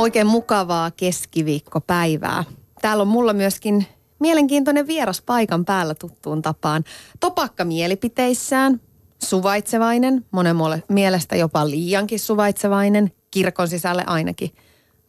[0.00, 2.44] Oikein mukavaa keskiviikkopäivää.
[2.82, 3.86] Täällä on mulla myöskin
[4.18, 6.84] mielenkiintoinen vieras paikan päällä tuttuun tapaan.
[7.20, 8.80] Topakka mielipiteissään,
[9.24, 10.56] suvaitsevainen, monen
[10.88, 14.50] mielestä jopa liiankin suvaitsevainen, kirkon sisälle ainakin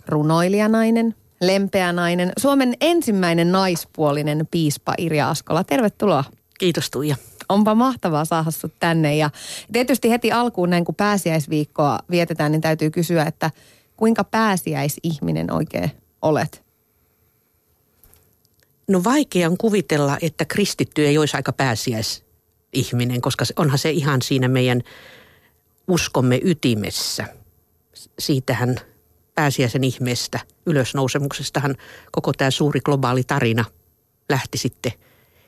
[0.08, 5.63] runoilijanainen, lempeä nainen, Suomen ensimmäinen naispuolinen piispa Irja Askola.
[5.63, 6.23] Tervetuloa.
[6.60, 7.16] Kiitos Tuija.
[7.49, 9.30] Onpa mahtavaa saada sut tänne ja
[9.73, 13.52] tietysti heti alkuun näin kun pääsiäisviikkoa vietetään, niin täytyy kysyä, että
[14.02, 16.63] kuinka pääsiäisihminen oikein olet?
[18.88, 24.48] No vaikea on kuvitella, että kristitty ei olisi aika pääsiäisihminen, koska onhan se ihan siinä
[24.48, 24.82] meidän
[25.88, 27.27] uskomme ytimessä.
[28.20, 28.76] Siitähän
[29.35, 31.76] pääsiäisen ihmeestä, ylösnousemuksestahan
[32.12, 33.65] koko tämä suuri globaali tarina
[34.30, 34.91] lähti sitten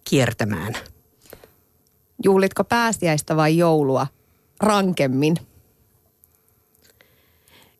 [0.09, 0.73] kiertämään.
[2.23, 4.07] Juhlitko pääsiäistä vai joulua
[4.59, 5.52] rankemmin?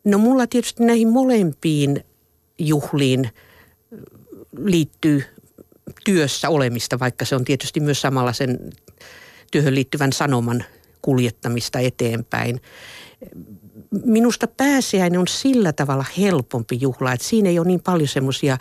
[0.03, 2.05] No mulla tietysti näihin molempiin
[2.59, 3.29] juhliin
[4.57, 5.23] liittyy
[6.05, 8.59] työssä olemista, vaikka se on tietysti myös samalla sen
[9.51, 10.63] työhön liittyvän sanoman
[11.01, 12.61] kuljettamista eteenpäin.
[14.05, 18.57] Minusta pääsiäinen on sillä tavalla helpompi juhla, että siinä ei ole niin paljon semmoisia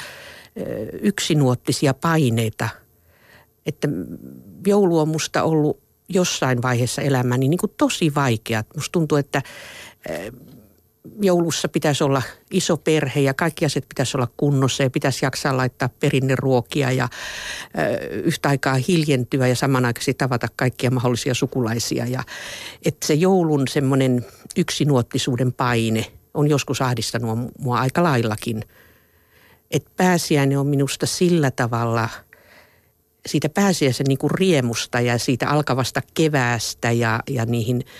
[1.02, 2.68] yksinuottisia paineita,
[3.66, 3.88] että
[4.66, 8.64] joulu on musta ollut jossain vaiheessa elämäni niin kuin tosi vaikea.
[8.76, 9.42] Musta tuntuu, että
[11.20, 15.88] joulussa pitäisi olla iso perhe ja kaikki asiat pitäisi olla kunnossa ja pitäisi jaksaa laittaa
[16.00, 17.08] perinneruokia ja
[17.78, 22.06] ö, yhtä aikaa hiljentyä ja samanaikaisesti tavata kaikkia mahdollisia sukulaisia.
[22.06, 22.22] Ja,
[22.84, 24.26] että se joulun semmoinen
[24.56, 28.64] yksinuottisuuden paine on joskus ahdistanut mua aika laillakin.
[29.70, 32.08] Että pääsiäinen on minusta sillä tavalla
[33.26, 37.84] siitä pääsiäisen niin kuin riemusta ja siitä alkavasta keväästä ja, ja niihin–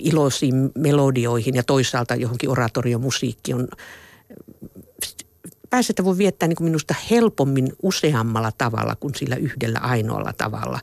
[0.00, 3.68] iloisiin melodioihin ja toisaalta johonkin oratoriomusiikki on
[5.70, 10.80] pääsettä voi viettää niin kuin minusta helpommin useammalla tavalla kuin sillä yhdellä ainoalla tavalla.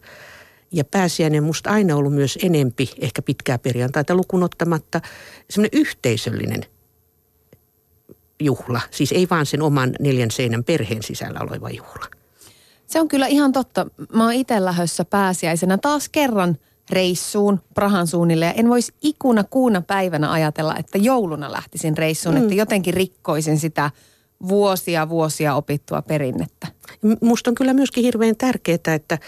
[0.72, 5.02] Ja pääsiäinen musta aina ollut myös enempi, ehkä pitkää perjantaita lukuun ottamatta,
[5.50, 6.66] semmoinen yhteisöllinen
[8.40, 8.82] juhla.
[8.92, 12.06] Siis ei vaan sen oman neljän seinän perheen sisällä oleva juhla.
[12.88, 13.86] Se on kyllä ihan totta.
[14.14, 16.58] Mä oon itse lähössä pääsiäisenä taas kerran–
[16.90, 18.46] reissuun Prahan suunnille.
[18.46, 22.42] Ja en voisi ikuna kuuna päivänä ajatella, että jouluna lähtisin reissuun, mm.
[22.42, 23.92] että jotenkin rikkoisin sitä
[24.48, 26.68] vuosia vuosia opittua perinnettä.
[27.22, 29.20] Musta on kyllä myöskin hirveän tärkeää, että,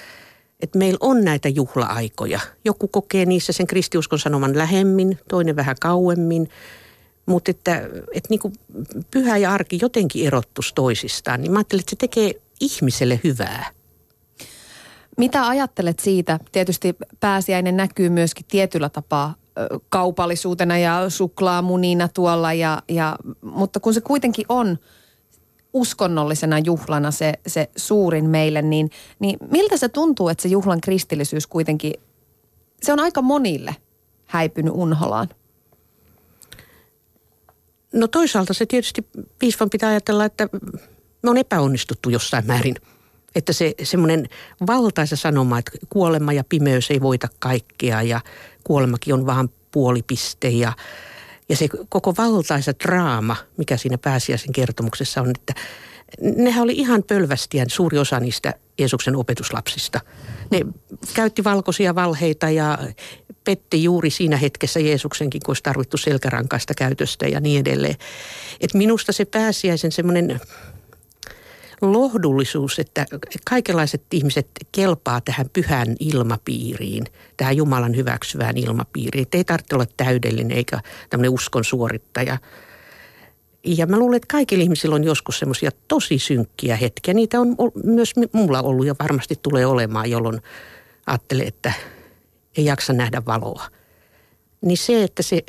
[0.60, 2.40] että meillä on näitä juhla-aikoja.
[2.66, 6.50] Joku kokee niissä sen kristiuskon sanoman lähemmin, toinen vähän kauemmin.
[7.26, 7.82] Mutta että,
[8.14, 8.54] että niin kuin
[9.12, 13.75] pyhä ja arki jotenkin erottus toisistaan, niin mä ajattelen, että se tekee ihmiselle hyvää.
[15.18, 16.40] Mitä ajattelet siitä?
[16.52, 19.36] Tietysti pääsiäinen näkyy myöskin tietyllä tapaa
[19.90, 24.78] kaupallisuutena ja suklaamunina tuolla, ja, ja, mutta kun se kuitenkin on
[25.74, 28.90] uskonnollisena juhlana se, se suurin meille, niin,
[29.20, 31.94] niin miltä se tuntuu, että se juhlan kristillisyys kuitenkin,
[32.84, 33.76] se on aika monille
[34.26, 35.30] häipynyt unholaan?
[37.94, 39.08] No toisaalta se tietysti
[39.40, 40.50] piispan pitää ajatella, että
[41.22, 42.76] me on epäonnistuttu jossain määrin–
[43.36, 44.30] että se semmoinen
[44.68, 48.22] valtaisa sanoma, että kuolema ja pimeys ei voita kaikkea ja
[48.64, 50.74] kuolemakin on vaan puolipiste ja,
[51.50, 55.54] ja se koko valtaisa draama, mikä siinä pääsiäisen kertomuksessa on, että
[56.22, 60.00] nehän oli ihan pölvästiä suuri osa niistä Jeesuksen opetuslapsista.
[60.52, 60.62] Ne
[61.14, 62.78] käytti valkoisia valheita ja
[63.44, 67.96] petti juuri siinä hetkessä Jeesuksenkin, kun olisi tarvittu selkärankaista käytöstä ja niin edelleen.
[68.62, 70.42] Et minusta se pääsiäisen semmoinen
[71.94, 73.06] lohdullisuus, että
[73.46, 77.06] kaikenlaiset ihmiset kelpaa tähän pyhän ilmapiiriin,
[77.38, 79.22] tähän Jumalan hyväksyvään ilmapiiriin.
[79.22, 82.38] Että ei tarvitse olla täydellinen eikä tämmöinen uskon suorittaja.
[83.64, 87.14] Ja mä luulen, että kaikilla ihmisillä on joskus semmoisia tosi synkkiä hetkiä.
[87.14, 90.42] Niitä on myös mulla ollut ja varmasti tulee olemaan, jolloin
[91.08, 91.74] ajattelee, että
[92.58, 93.68] ei jaksa nähdä valoa.
[94.62, 95.44] Niin se, että se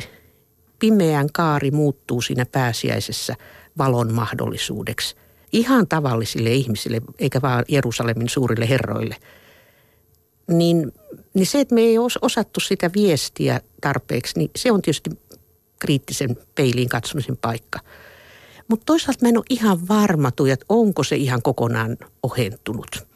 [0.79, 3.35] pimeän kaari muuttuu siinä pääsiäisessä
[3.79, 5.17] valon mahdollisuudeksi–
[5.53, 9.17] ihan tavallisille ihmisille, eikä vaan Jerusalemin suurille herroille.
[10.49, 10.93] Niin,
[11.35, 15.11] niin se, että me ei osattu sitä viestiä tarpeeksi, niin se on tietysti
[15.79, 17.79] kriittisen peiliin katsomisen paikka.
[18.69, 23.07] Mutta toisaalta mä en ole ihan varma, että onko se ihan kokonaan ohentunut.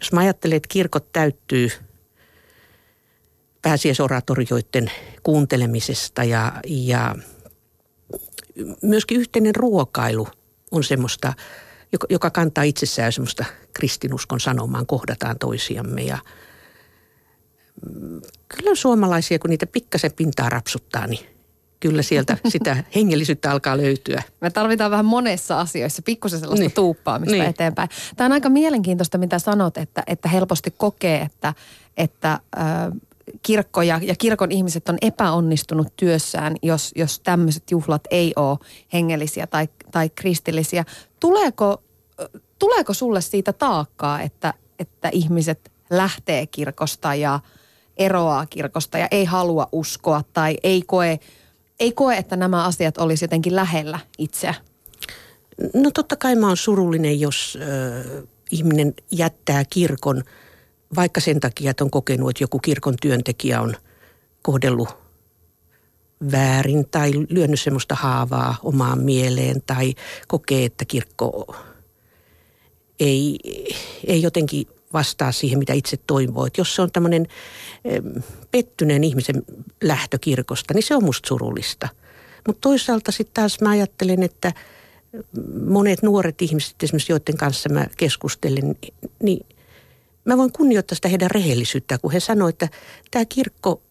[0.00, 1.70] Jos mä ajattelen, että kirkot täyttyy
[3.62, 4.90] pääsiesoratorioiden
[5.22, 7.16] kuuntelemisesta ja, ja
[8.82, 10.28] myöskin yhteinen ruokailu
[10.70, 11.32] on semmoista,
[11.92, 16.18] joka, joka kantaa itsessään semmoista kristinuskon sanomaan, kohdataan toisiamme ja
[17.86, 21.26] mm, kyllä suomalaisia, kun niitä pikkasen pintaa rapsuttaa, niin
[21.80, 24.22] kyllä sieltä sitä hengellisyyttä alkaa löytyä.
[24.40, 26.72] Me tarvitaan vähän monessa asioissa pikkusen sellaista niin.
[26.72, 27.44] tuuppaamista niin.
[27.44, 27.88] eteenpäin.
[28.16, 31.54] Tämä on aika mielenkiintoista, mitä sanot, että, että helposti kokee, että,
[31.96, 32.66] että äh,
[33.42, 38.58] kirkko ja, ja kirkon ihmiset on epäonnistunut työssään, jos, jos tämmöiset juhlat ei ole
[38.92, 40.84] hengellisiä tai, tai kristillisiä.
[41.20, 41.82] Tuleeko,
[42.58, 47.40] tuleeko sulle siitä taakkaa, että, että ihmiset lähtee kirkosta ja
[47.96, 51.20] eroaa kirkosta ja ei halua uskoa tai ei koe,
[51.80, 54.54] ei koe että nämä asiat olisi jotenkin lähellä itseä?
[55.74, 60.22] No totta kai mä oon surullinen, jos ö, ihminen jättää kirkon–
[60.96, 63.76] vaikka sen takia, että on kokenut, että joku kirkon työntekijä on
[64.42, 64.88] kohdellut
[66.32, 69.94] väärin tai lyönyt semmoista haavaa omaan mieleen tai
[70.28, 71.54] kokee, että kirkko
[73.00, 73.38] ei,
[74.06, 76.46] ei jotenkin vastaa siihen, mitä itse toivoo.
[76.46, 77.26] Että jos se on tämmöinen
[78.50, 79.42] pettyneen ihmisen
[79.82, 81.88] lähtökirkosta, niin se on musta surullista.
[82.46, 84.52] Mutta toisaalta sitten taas mä ajattelen, että
[85.66, 88.76] monet nuoret ihmiset, esimerkiksi joiden kanssa mä keskustelen,
[89.22, 89.46] niin–
[90.28, 92.78] mä voin kunnioittaa sitä heidän rehellisyyttä, kun he sanoivat, että
[93.10, 93.82] tämä kirkko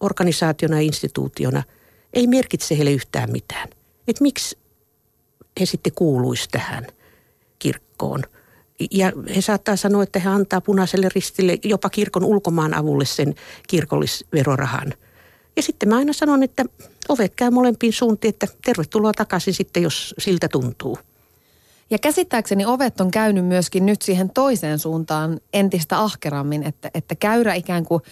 [0.00, 1.62] organisaationa ja instituutiona
[2.12, 3.68] ei merkitse heille yhtään mitään.
[4.08, 4.58] Että miksi
[5.60, 6.86] he sitten kuuluisi tähän
[7.58, 8.22] kirkkoon.
[8.90, 13.34] Ja he saattaa sanoa, että he antaa punaiselle ristille jopa kirkon ulkomaan avulle sen
[13.68, 14.94] kirkollisverorahan.
[15.56, 16.64] Ja sitten mä aina sanon, että
[17.08, 20.98] ovet käy molempiin suuntiin, että tervetuloa takaisin sitten, jos siltä tuntuu.
[21.90, 27.54] Ja käsittääkseni ovet on käynyt myöskin nyt siihen toiseen suuntaan entistä ahkerammin, että, että käyrä
[27.54, 28.02] ikään kuin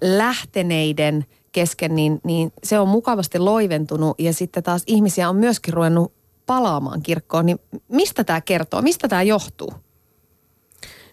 [0.00, 6.12] lähteneiden kesken, niin, niin se on mukavasti loiventunut ja sitten taas ihmisiä on myöskin ruvennut
[6.46, 7.46] palaamaan kirkkoon.
[7.46, 7.58] Niin
[7.88, 8.82] mistä tämä kertoo?
[8.82, 9.72] Mistä tämä johtuu?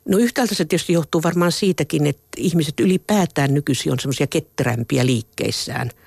[0.05, 5.89] No yhtäältä se tietysti johtuu varmaan siitäkin, että ihmiset ylipäätään nykyisin on semmoisia ketterämpiä liikkeissään–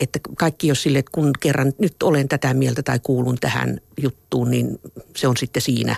[0.00, 4.50] että kaikki jos sille, että kun kerran nyt olen tätä mieltä tai kuulun tähän juttuun,
[4.50, 4.80] niin
[5.16, 5.96] se on sitten siinä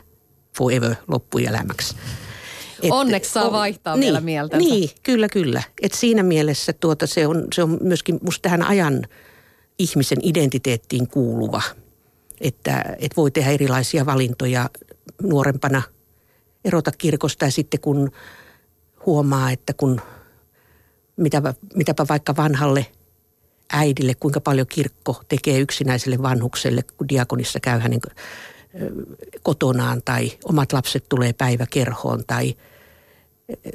[0.57, 1.97] forever loppuelämäksi.
[2.83, 4.57] Et, Onneksi saa vaihtaa on, vielä niin, mieltä.
[4.57, 5.63] Niin, kyllä, kyllä.
[5.83, 9.07] Et siinä mielessä tuota, se, on, se on myöskin musta tähän ajan
[9.79, 11.63] ihmisen identiteettiin kuuluva.
[12.41, 14.71] Että et voi tehdä erilaisia valintoja
[15.23, 15.83] nuorempana
[16.65, 18.11] erota kirkosta ja sitten kun
[19.07, 20.01] huomaa, että kun
[21.17, 22.87] mitäpä, mitäpä vaikka vanhalle–
[23.73, 28.01] äidille, kuinka paljon kirkko tekee yksinäiselle vanhukselle, kun diakonissa käy hänen
[29.43, 32.57] kotonaan tai omat lapset tulee päiväkerhoon tai,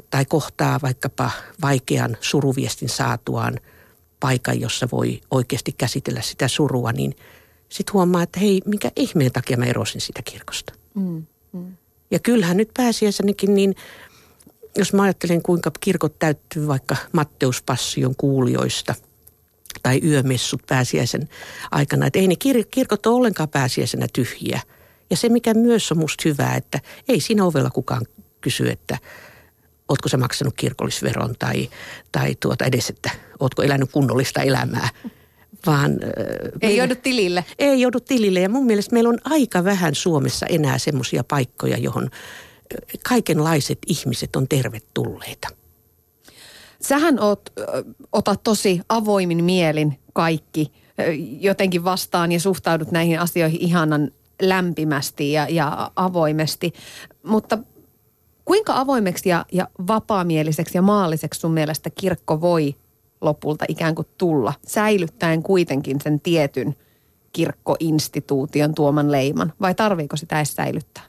[0.10, 1.32] tai kohtaa vaikkapa
[1.62, 3.60] vaikean suruviestin saatuaan
[4.20, 7.16] paikan, jossa voi oikeasti käsitellä sitä surua, niin
[7.70, 10.74] sitten huomaa, että hei, mikä ihmeen takia mä erosin sitä kirkosta.
[10.94, 11.78] Mm, mm.
[12.12, 13.76] Ja kyllähän nyt pääsiäisenäkin, niin
[14.78, 18.96] jos mä ajattelen, kuinka kirkot täyttyy vaikka Matteus Passion kuulijoista–
[19.84, 21.30] tai yömessut pääsiäisen
[21.72, 22.08] aikana.
[22.08, 24.62] Että ei ne kir- kirkot ole ollenkaan pääsiäisenä tyhjiä.
[25.10, 28.06] Ja se, mikä myös on musta hyvä, että ei siinä ovella kukaan
[28.42, 28.98] kysy, että
[29.90, 31.70] ootko sä maksanut kirkollisveron tai,
[32.12, 34.90] tai tuota edes, että ootko elänyt kunnollista elämää.
[35.66, 36.00] Vaan, ei
[36.62, 37.46] meillä, joudu tilille.
[37.60, 42.10] Ei joudu tilille ja mun mielestä meillä on aika vähän Suomessa enää semmoisia paikkoja, johon
[43.10, 45.48] kaikenlaiset ihmiset on tervetulleita.
[46.82, 47.50] Sähän oot,
[48.12, 50.72] otat tosi avoimin mielin kaikki
[51.40, 54.12] jotenkin vastaan ja suhtaudut näihin asioihin ihanan
[54.50, 56.74] lämpimästi ja, ja avoimesti.
[57.24, 57.58] Mutta
[58.46, 62.76] kuinka avoimeksi ja, ja vapaamieliseksi ja maalliseksi sun mielestä kirkko voi
[63.22, 66.76] lopulta ikään kuin tulla, säilyttäen kuitenkin sen tietyn
[67.34, 71.04] kirkkoinstituution tuoman leiman, vai tarviiko sitä edes säilyttää?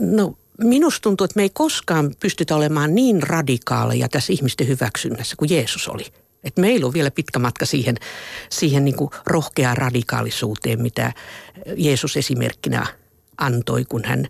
[0.00, 5.50] No minusta tuntuu, että me ei koskaan pystytä olemaan niin radikaaleja tässä ihmisten hyväksynnässä kuin
[5.54, 6.04] Jeesus oli.
[6.44, 7.96] Et meillä on vielä pitkä matka siihen,
[8.50, 8.96] siihen niin
[9.26, 11.12] rohkeaan radikaalisuuteen, mitä
[11.76, 12.86] Jeesus esimerkkinä
[13.38, 14.26] antoi, kun hän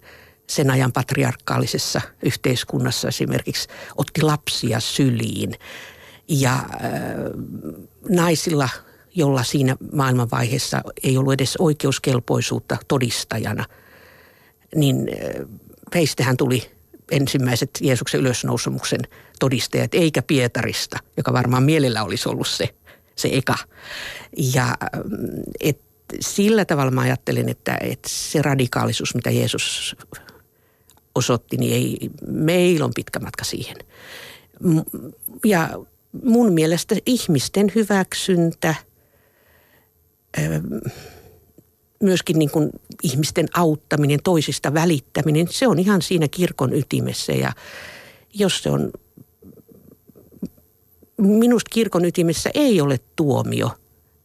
[0.47, 5.55] sen ajan patriarkaalisessa yhteiskunnassa esimerkiksi otti lapsia syliin.
[6.29, 6.69] Ja äh,
[8.09, 8.69] naisilla,
[9.15, 13.65] jolla siinä maailmanvaiheessa ei ollut edes oikeuskelpoisuutta todistajana,
[14.75, 15.47] niin äh,
[15.95, 16.72] heistähän tuli
[17.13, 19.01] ensimmäiset Jeesuksen ylösnousumuksen
[19.41, 22.75] todistajat, eikä Pietarista, joka varmaan mielellä olisi ollut se,
[23.17, 23.57] se eka.
[24.55, 25.81] Ja mm, et
[26.21, 29.97] sillä tavalla mä ajattelen, että, että se radikaalisuus, mitä Jeesus
[31.15, 33.77] osoitti, niin ei, meillä on pitkä matka siihen.
[35.45, 35.69] Ja
[36.23, 38.75] mun mielestä ihmisten hyväksyntä,
[42.03, 42.71] myöskin niin kuin
[43.03, 47.33] ihmisten auttaminen, toisista välittäminen, se on ihan siinä kirkon ytimessä.
[47.33, 47.53] Ja
[48.35, 48.93] jos se on,
[51.17, 53.71] minusta kirkon ytimessä ei ole tuomio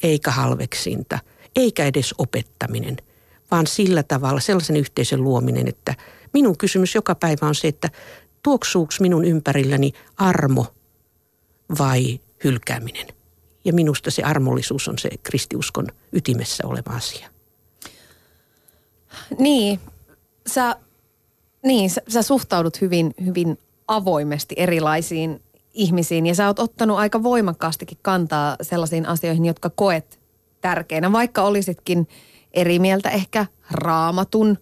[0.04, 1.20] eikä halveksinta,
[1.56, 2.98] eikä edes opettaminen,
[3.52, 5.96] vaan sillä tavalla sellaisen yhteisön luominen, että
[6.34, 7.90] minun kysymys joka päivä on se, että
[8.44, 10.66] tuoksuuko minun ympärilläni armo
[11.80, 13.08] vai hylkääminen.
[13.66, 17.37] Ja minusta se armollisuus on se kristiuskon ytimessä oleva asia.
[19.40, 19.80] Niin,
[20.48, 20.76] sä,
[21.66, 25.42] niin, sä, sä suhtaudut hyvin, hyvin avoimesti erilaisiin
[25.74, 30.20] ihmisiin ja sä oot ottanut aika voimakkaastikin kantaa sellaisiin asioihin, jotka koet
[30.62, 32.08] tärkeinä, vaikka olisitkin
[32.54, 34.58] eri mieltä ehkä raamatun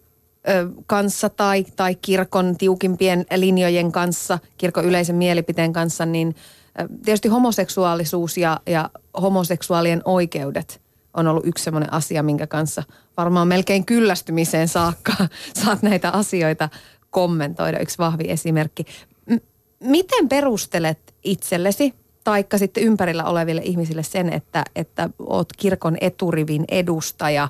[0.48, 6.34] ö, kanssa tai, tai kirkon tiukimpien linjojen kanssa, kirkon yleisen mielipiteen kanssa, niin
[6.80, 10.80] ö, tietysti homoseksuaalisuus ja, ja homoseksuaalien oikeudet
[11.14, 12.82] on ollut yksi sellainen asia, minkä kanssa
[13.16, 15.12] varmaan melkein kyllästymiseen saakka
[15.64, 16.68] saat näitä asioita
[17.10, 17.78] kommentoida.
[17.78, 18.84] Yksi vahvi esimerkki.
[19.30, 19.46] M-
[19.80, 21.94] miten perustelet itsellesi
[22.24, 27.48] taikka sitten ympärillä oleville ihmisille sen, että, että oot kirkon eturivin edustaja,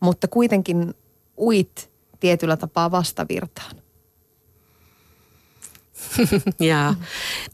[0.00, 0.94] mutta kuitenkin
[1.38, 3.76] uit tietyllä tapaa vastavirtaan?
[6.60, 6.94] ja,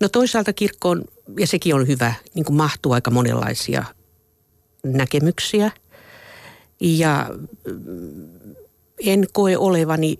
[0.00, 1.04] no toisaalta kirkkoon,
[1.38, 3.84] ja sekin on hyvä, niin kuin mahtuu aika monenlaisia
[4.84, 5.70] näkemyksiä.
[6.80, 7.30] Ja
[9.06, 10.18] en koe olevani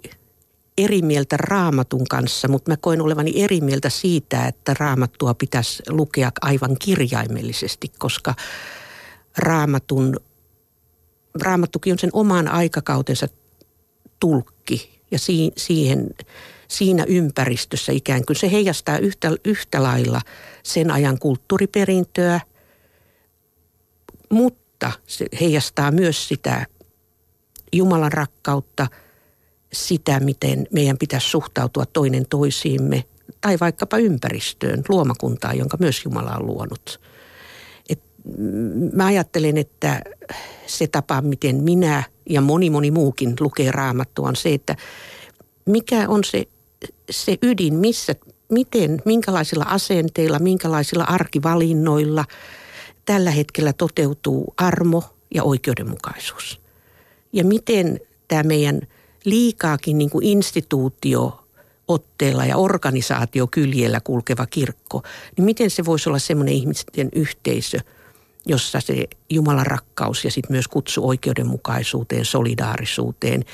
[0.78, 6.32] eri mieltä raamatun kanssa, mutta mä koen olevani eri mieltä siitä, että raamattua pitäisi lukea
[6.40, 8.34] aivan kirjaimellisesti, koska
[9.38, 10.16] raamatun,
[11.42, 13.26] raamattukin on sen oman aikakautensa
[14.20, 16.11] tulkki ja si, siihen,
[16.68, 18.37] siinä ympäristössä ikään kuin.
[18.37, 20.20] Se heijastaa yhtä, yhtä lailla
[20.62, 22.40] sen ajan kulttuuriperintöä,
[24.30, 24.63] mutta
[25.07, 26.66] se heijastaa myös sitä
[27.73, 28.87] Jumalan rakkautta–
[29.75, 33.04] sitä, miten meidän pitäisi suhtautua toinen toisiimme
[33.40, 37.00] tai vaikkapa ympäristöön, luomakuntaan, jonka myös Jumala on luonut.
[37.88, 38.00] Et
[38.93, 40.02] mä ajattelen, että
[40.66, 44.76] se tapa, miten minä ja moni moni muukin lukee raamattua on se, että
[45.66, 46.45] mikä on se,
[47.11, 48.14] se ydin, missä,
[48.52, 52.25] miten, minkälaisilla asenteilla, minkälaisilla arkivalinnoilla
[53.04, 55.02] tällä hetkellä toteutuu armo
[55.34, 56.61] ja oikeudenmukaisuus.
[57.32, 58.80] Ja miten tämä meidän–
[59.25, 61.44] liikaakin niin kuin instituutio
[61.88, 65.02] otteella ja organisaatio kyljellä kulkeva kirkko,
[65.37, 67.78] niin miten se voisi olla semmoinen ihmisten yhteisö,
[68.46, 73.44] jossa se Jumalan rakkaus ja sitten myös kutsu oikeudenmukaisuuteen, solidaarisuuteen,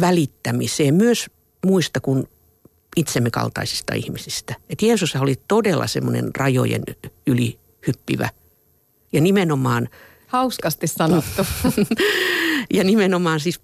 [0.00, 1.26] välittämiseen, myös
[1.66, 2.28] muista kuin
[2.96, 4.54] itsemme kaltaisista ihmisistä.
[4.70, 6.82] Et Jeesus oli todella semmoinen rajojen
[7.26, 8.28] yli hyppivä
[9.12, 9.88] ja nimenomaan...
[10.26, 11.46] Hauskasti sanottu.
[12.76, 13.60] ja nimenomaan siis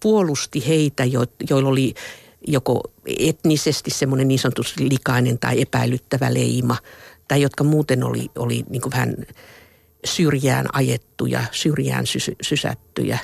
[0.00, 1.04] puolusti heitä,
[1.50, 1.94] joilla oli
[2.46, 2.80] joko
[3.18, 6.76] etnisesti semmoinen niin sanotusti likainen tai epäilyttävä leima,
[7.28, 9.16] tai jotka muuten oli, oli niin kuin vähän
[10.04, 13.18] syrjään ajettuja, syrjään sys- sysättyjä.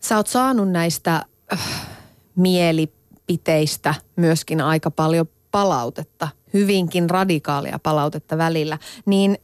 [0.00, 1.86] Sä oot saanut näistä äh,
[2.36, 8.78] mielipiteistä myöskin aika paljon palautetta, hyvinkin radikaalia palautetta välillä.
[9.06, 9.38] Niin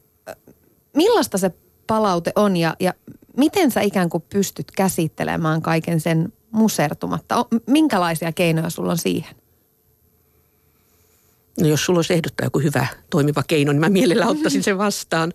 [0.96, 1.50] millaista se
[1.86, 2.94] palaute on ja, ja
[3.36, 7.46] miten sä ikään kuin pystyt käsittelemään kaiken sen musertumatta?
[7.66, 9.34] Minkälaisia keinoja sulla on siihen?
[11.60, 15.32] No jos sulla olisi ehdottaa joku hyvä toimiva keino, niin mä mielellä ottaisin sen vastaan.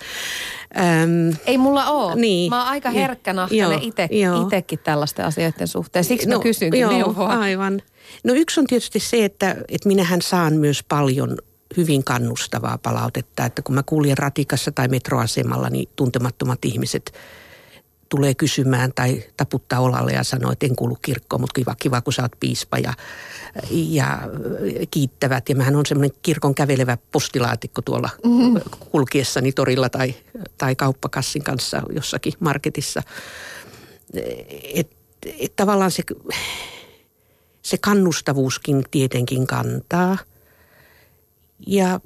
[0.78, 2.16] Öm, Ei mulla ole.
[2.16, 6.06] Niin, mä oon aika herkkänahkainen itsekin tällaisten asioiden suhteen.
[6.06, 7.28] Siksi no, mä kysynkin joo, neuvoa.
[7.28, 7.82] Aivan.
[8.24, 11.38] No yksi on tietysti se, että, että minähän saan myös paljon
[11.78, 13.46] hyvin kannustavaa palautetta.
[13.46, 17.12] Että kun mä kuljen ratikassa tai metroasemalla, niin tuntemattomat ihmiset–
[18.10, 22.14] tulee kysymään tai taputtaa olalle ja sanoo, että en kuulu kirkkoon, mutta kiva, kiva kun
[22.14, 22.94] sä oot piispa ja,
[23.72, 24.20] ja
[24.92, 25.50] kiittävät.
[25.50, 28.62] Ja mähän on semmoinen kirkon kävelevä postilaatikko tuolla mm-hmm.
[28.92, 30.16] kulkiessani torilla tai,
[30.58, 33.04] tai kauppakassin kanssa jossakin marketissa.
[34.74, 34.96] Että
[35.40, 36.04] et tavallaan se,
[37.62, 40.18] se kannustavuuskin tietenkin kantaa.
[41.68, 42.00] Ja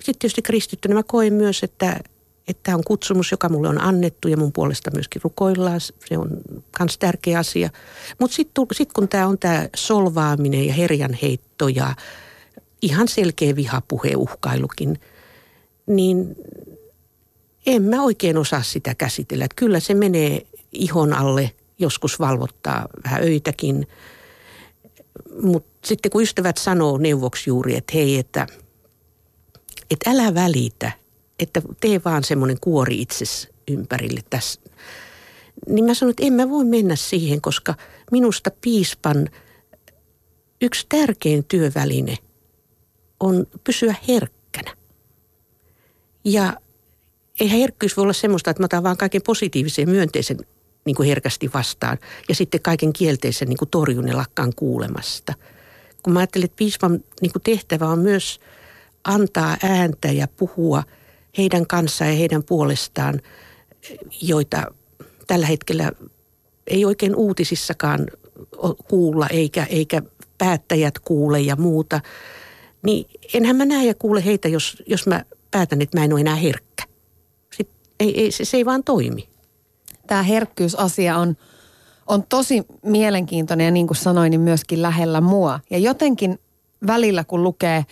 [0.00, 2.00] sitten tietysti kristittynä mä koen myös, että
[2.48, 5.80] että tämä on kutsumus, joka mulle on annettu ja mun puolesta myöskin rukoillaan.
[5.80, 6.30] Se on
[6.78, 7.70] myös tärkeä asia.
[8.18, 11.94] Mutta sitten sit kun tämä on tämä solvaaminen ja herjanheitto ja
[12.82, 15.00] ihan selkeä vihapuheuhkailukin,
[15.86, 16.36] niin
[17.66, 19.44] en mä oikein osaa sitä käsitellä.
[19.44, 23.86] Että kyllä se menee ihon alle, joskus valvottaa vähän öitäkin.
[25.42, 28.46] Mutta sitten kun ystävät sanoo neuvoksi juuri, että hei, että,
[29.90, 30.92] että älä välitä,
[31.38, 34.60] että tee vaan semmoinen kuori itses ympärille tässä.
[35.68, 37.74] Niin mä sanoin, että en mä voi mennä siihen, koska
[38.10, 39.28] minusta piispan
[40.60, 42.16] yksi tärkein työväline
[43.20, 44.76] on pysyä herkkänä.
[46.24, 46.56] Ja
[47.40, 50.38] eihän herkkyys voi olla semmoista, että mä otan vaan kaiken positiivisen ja myönteisen
[50.84, 55.34] niin kuin herkästi vastaan ja sitten kaiken kielteisen niin kuin torjun ja lakkaan kuulemasta.
[56.02, 58.40] Kun mä ajattelen, että piispan niin kuin tehtävä on myös
[59.04, 60.82] antaa ääntä ja puhua
[61.38, 63.20] heidän kanssaan ja heidän puolestaan,
[64.22, 64.64] joita
[65.26, 65.92] tällä hetkellä
[66.66, 68.06] ei oikein uutisissakaan
[68.88, 70.02] kuulla eikä, eikä
[70.38, 72.00] päättäjät kuule ja muuta.
[72.82, 76.20] Niin enhän mä näe ja kuule heitä, jos, jos mä päätän, että mä en ole
[76.20, 76.84] enää herkkä.
[78.00, 79.30] Ei, ei, se, se ei vaan toimi
[80.10, 81.36] tämä herkkyysasia on,
[82.06, 85.60] on tosi mielenkiintoinen ja niin kuin sanoin, niin myöskin lähellä mua.
[85.70, 86.38] Ja jotenkin
[86.86, 87.84] välillä, kun lukee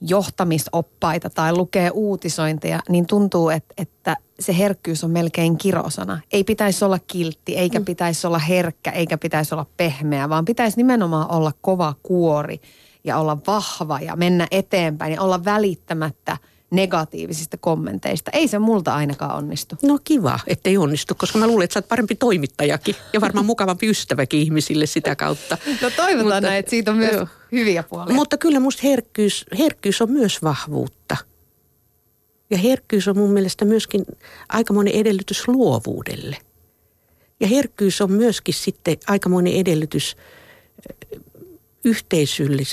[0.00, 6.20] johtamisoppaita tai lukee uutisointeja, niin tuntuu, että, että se herkkyys on melkein kirosana.
[6.32, 7.84] Ei pitäisi olla kiltti, eikä mm.
[7.84, 12.60] pitäisi olla herkkä, eikä pitäisi olla pehmeä, vaan pitäisi nimenomaan olla kova kuori
[13.04, 16.36] ja olla vahva ja mennä eteenpäin ja olla välittämättä–
[16.70, 18.30] negatiivisista kommenteista.
[18.34, 19.76] Ei se multa ainakaan onnistu.
[19.82, 23.88] No kiva, ettei onnistu, koska mä luulen, että sä oot parempi toimittajakin ja varmaan mukavampi
[23.90, 25.58] ystäväkin ihmisille sitä kautta.
[25.82, 27.26] No toivotaan Mutta, näin, että siitä on myös joo.
[27.52, 28.14] hyviä puolia.
[28.14, 31.16] Mutta kyllä musta herkkyys, herkkyys on myös vahvuutta.
[32.50, 34.04] Ja herkkyys on mun mielestä myöskin
[34.48, 36.36] aikamoinen edellytys luovuudelle.
[37.40, 40.16] Ja herkkyys on myöskin sitten aikamoinen edellytys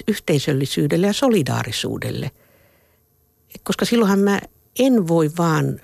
[0.08, 2.32] yhteisöllisyydelle ja solidaarisuudelle–
[3.64, 4.42] koska silloinhan mä
[4.80, 5.80] en voi vaan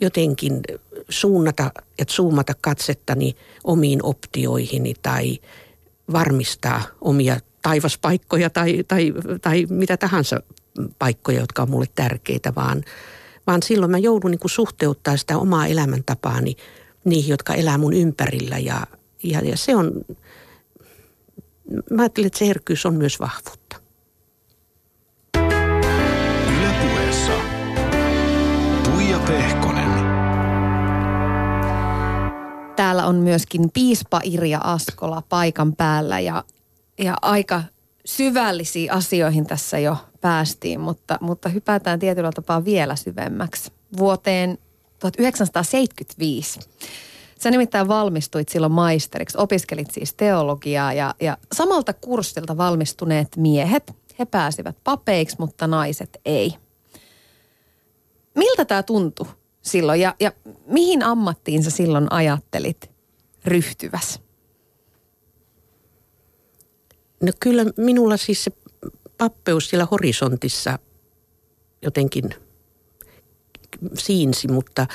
[0.00, 0.62] jotenkin
[1.08, 5.38] suunnata ja zoomata katsettani omiin optioihini tai
[6.12, 10.42] varmistaa omia taivaspaikkoja tai, tai, tai mitä tahansa
[10.98, 12.84] paikkoja, jotka on mulle tärkeitä, vaan,
[13.46, 16.56] vaan silloin mä joudun niin suhteuttaa sitä omaa elämäntapaani
[17.04, 18.86] niihin, jotka elää mun ympärillä ja,
[19.22, 19.92] ja, ja se on,
[21.90, 23.57] mä ajattelen, että se herkkyys on myös vahvuutta.
[29.28, 29.90] Pehkonen.
[32.76, 36.44] Täällä on myöskin piispa Irja Askola paikan päällä ja,
[36.98, 37.62] ja aika
[38.04, 43.72] syvällisiin asioihin tässä jo päästiin, mutta, mutta hypätään tietyllä tapaa vielä syvemmäksi.
[43.98, 44.58] Vuoteen
[44.98, 46.60] 1975.
[47.40, 54.24] Sä nimittäin valmistuit silloin maisteriksi, opiskelit siis teologiaa ja, ja samalta kurssilta valmistuneet miehet, he
[54.24, 56.54] pääsivät papeiksi, mutta naiset ei.
[58.38, 59.26] Miltä tämä tuntui
[59.62, 60.32] silloin ja, ja
[60.66, 62.90] mihin ammattiin sä silloin ajattelit
[63.44, 64.20] ryhtyväs?
[67.22, 68.52] No kyllä minulla siis se
[69.18, 70.78] pappeus siellä horisontissa
[71.82, 72.30] jotenkin
[73.98, 74.86] siinsi, mutta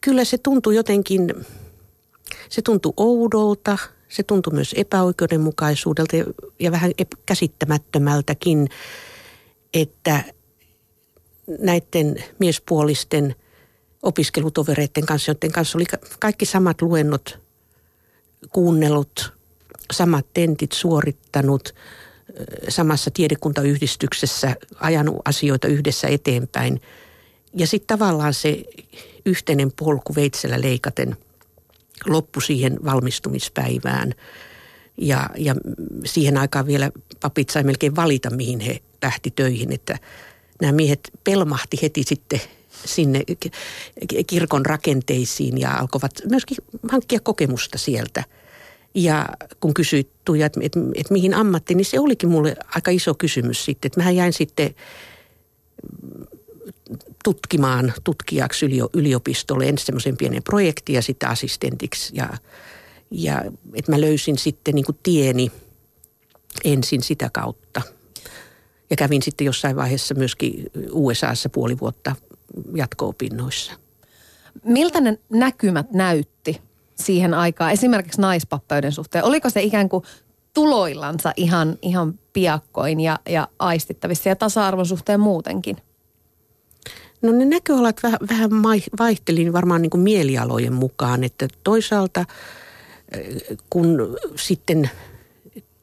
[0.00, 1.34] kyllä se tuntui jotenkin,
[2.48, 6.16] se tuntui oudolta, se tuntui myös epäoikeudenmukaisuudelta
[6.58, 6.92] ja vähän
[7.26, 8.68] käsittämättömältäkin,
[9.74, 10.24] että
[11.58, 13.34] näiden miespuolisten
[14.02, 15.84] opiskelutovereiden kanssa, joiden kanssa oli
[16.20, 17.38] kaikki samat luennot
[18.52, 19.32] kuunnellut,
[19.92, 21.74] samat tentit suorittanut,
[22.68, 26.80] samassa tiedekuntayhdistyksessä ajanut asioita yhdessä eteenpäin.
[27.54, 28.62] Ja sitten tavallaan se
[29.26, 31.16] yhteinen polku veitsellä leikaten
[32.06, 34.14] loppu siihen valmistumispäivään.
[34.96, 35.54] Ja, ja
[36.04, 39.98] siihen aikaan vielä papit sai melkein valita, mihin he lähti töihin, että
[40.62, 42.40] nämä miehet pelmahti heti sitten
[42.84, 43.22] sinne
[44.26, 46.56] kirkon rakenteisiin ja alkoivat myöskin
[46.90, 48.24] hankkia kokemusta sieltä.
[48.94, 49.28] Ja
[49.60, 53.64] kun kysyit Tuija, että, että, että mihin ammattiin, niin se olikin mulle aika iso kysymys
[53.64, 53.88] sitten.
[53.88, 54.74] Että mähän jäin sitten
[57.24, 62.16] tutkimaan tutkijaksi yliopistolle ensin semmoisen pienen projektin ja sitten assistentiksi.
[62.16, 62.28] Ja,
[63.10, 63.44] ja
[63.74, 65.52] että mä löysin sitten niin kuin tieni
[66.64, 67.82] ensin sitä kautta–
[68.92, 72.16] ja kävin sitten jossain vaiheessa myöskin USAssa puoli vuotta
[72.74, 73.72] jatko-opinnoissa.
[74.64, 76.60] Miltä ne näkymät näytti
[76.94, 79.24] siihen aikaan, esimerkiksi naispappeuden suhteen?
[79.24, 80.04] Oliko se ikään kuin
[80.54, 85.76] tuloillansa ihan, ihan piakkoin ja, ja aistittavissa ja tasa-arvon suhteen muutenkin?
[87.22, 88.50] No ne näköalat vähän, vähän
[88.98, 92.24] vaihtelin varmaan niin kuin mielialojen mukaan, että toisaalta
[93.12, 94.90] eh, kun sitten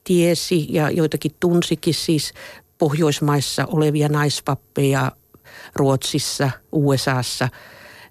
[0.03, 2.33] tiesi ja joitakin tunsikin siis
[2.79, 5.11] Pohjoismaissa olevia naispappeja
[5.75, 7.49] Ruotsissa, USAssa,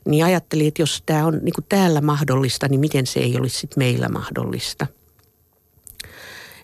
[0.05, 3.81] niin ajattelin, että jos tämä on niin täällä mahdollista, niin miten se ei olisi sitten
[3.81, 4.87] meillä mahdollista.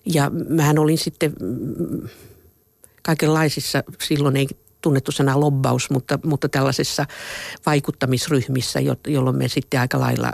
[0.06, 1.32] Ja mähän olin sitten
[3.02, 4.46] kaikenlaisissa, silloin ei
[4.80, 7.06] tunnettu sana lobbaus, mutta, mutta tällaisissa
[7.66, 10.32] vaikuttamisryhmissä, jolloin me sitten aika lailla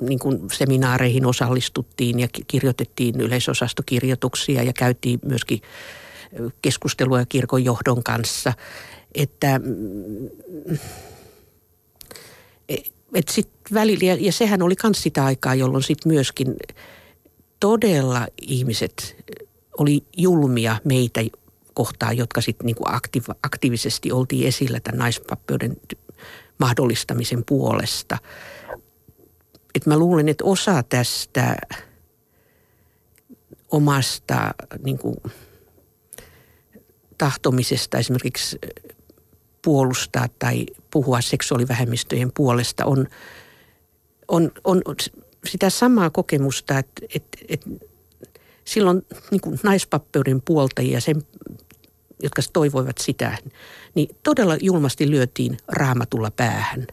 [0.00, 5.62] niin kuin seminaareihin osallistuttiin ja kirjoitettiin yleisosastokirjoituksia ja käytiin myöskin
[6.62, 8.52] keskustelua kirkon johdon kanssa.
[9.14, 9.60] Että
[13.14, 16.56] et sit välillä, ja, sehän oli myös sitä aikaa, jolloin sitten myöskin
[17.60, 19.24] todella ihmiset
[19.78, 21.20] oli julmia meitä
[21.74, 25.76] kohtaan, jotka sitten niinku aktiiv- aktiivisesti oltiin esillä tämän naispappeuden
[26.58, 28.18] mahdollistamisen puolesta.
[29.74, 31.56] Et mä luulen, että osa tästä
[33.70, 35.22] omasta niinku,
[37.18, 38.58] tahtomisesta esimerkiksi
[39.66, 43.06] puolustaa tai puhua seksuaalivähemmistöjen puolesta on,
[44.28, 44.82] on, on
[45.44, 47.70] sitä samaa kokemusta, että, että, että
[48.64, 51.22] silloin niin kuin naispappeuden puoltajia, sen,
[52.22, 53.38] jotka toivoivat sitä,
[53.94, 56.86] niin todella julmasti lyötiin raamatulla päähän.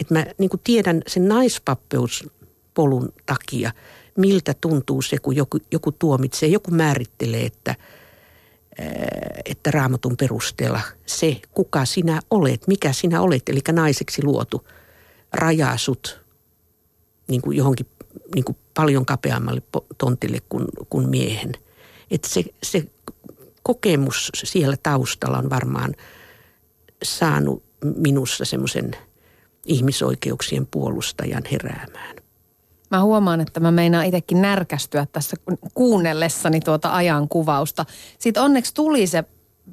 [0.00, 3.72] Että mä niin kuin tiedän sen naispappeus-polun takia,
[4.16, 7.74] miltä tuntuu se, kun joku, joku tuomitsee, joku määrittelee, että–
[9.44, 14.68] että raamatun perusteella se, kuka sinä olet, mikä sinä olet, eli naiseksi luotu,
[15.32, 16.20] rajaa sut
[17.28, 17.86] niin kuin johonkin
[18.34, 19.62] niin kuin paljon kapeammalle
[19.98, 21.52] tontille kuin, kuin miehen.
[22.10, 22.84] Että se, se
[23.62, 25.94] kokemus siellä taustalla on varmaan
[27.02, 27.62] saanut
[27.96, 28.90] minussa semmoisen
[29.66, 32.16] ihmisoikeuksien puolustajan heräämään.
[32.90, 35.36] Mä huomaan, että mä meinaan itsekin närkästyä tässä
[35.74, 37.86] kuunnellessani tuota ajankuvausta.
[38.18, 39.24] Sitten onneksi tuli se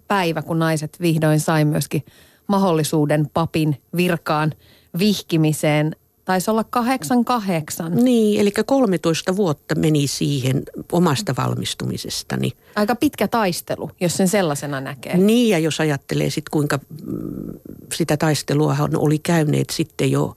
[0.07, 2.05] päivä, kun naiset vihdoin sai myöskin
[2.47, 4.53] mahdollisuuden papin virkaan
[4.99, 5.95] vihkimiseen.
[6.25, 7.95] Taisi olla kahdeksan kahdeksan.
[7.95, 12.51] Niin, eli 13 vuotta meni siihen omasta valmistumisestani.
[12.75, 15.17] Aika pitkä taistelu, jos sen sellaisena näkee.
[15.17, 17.59] Niin, ja jos ajattelee sitten kuinka mm,
[17.93, 20.35] sitä taistelua oli käyneet sitten jo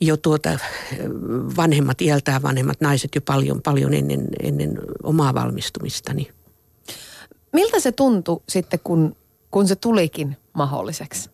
[0.00, 0.58] jo tuota
[1.56, 6.30] vanhemmat, iältään vanhemmat naiset jo paljon, paljon ennen, ennen omaa valmistumistani.
[7.52, 9.16] Miltä se tuntui sitten, kun,
[9.50, 11.30] kun se tulikin mahdolliseksi?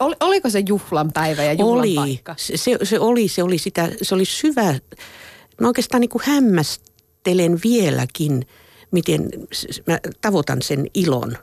[0.00, 1.94] Ol, oliko se juhlan päivä ja juhlan oli.
[1.94, 2.34] paikka?
[2.38, 4.74] Se, se, oli, se oli sitä, se oli syvä,
[5.60, 8.46] mä oikeastaan niin kuin hämmästelen vieläkin,
[8.90, 9.30] miten
[9.86, 11.36] mä tavoitan sen ilon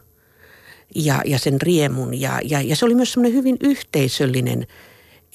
[0.96, 2.22] ja, ja sen riemun.
[2.22, 4.68] Ja, ja, ja se oli myös semmoinen hyvin yhteisöllinen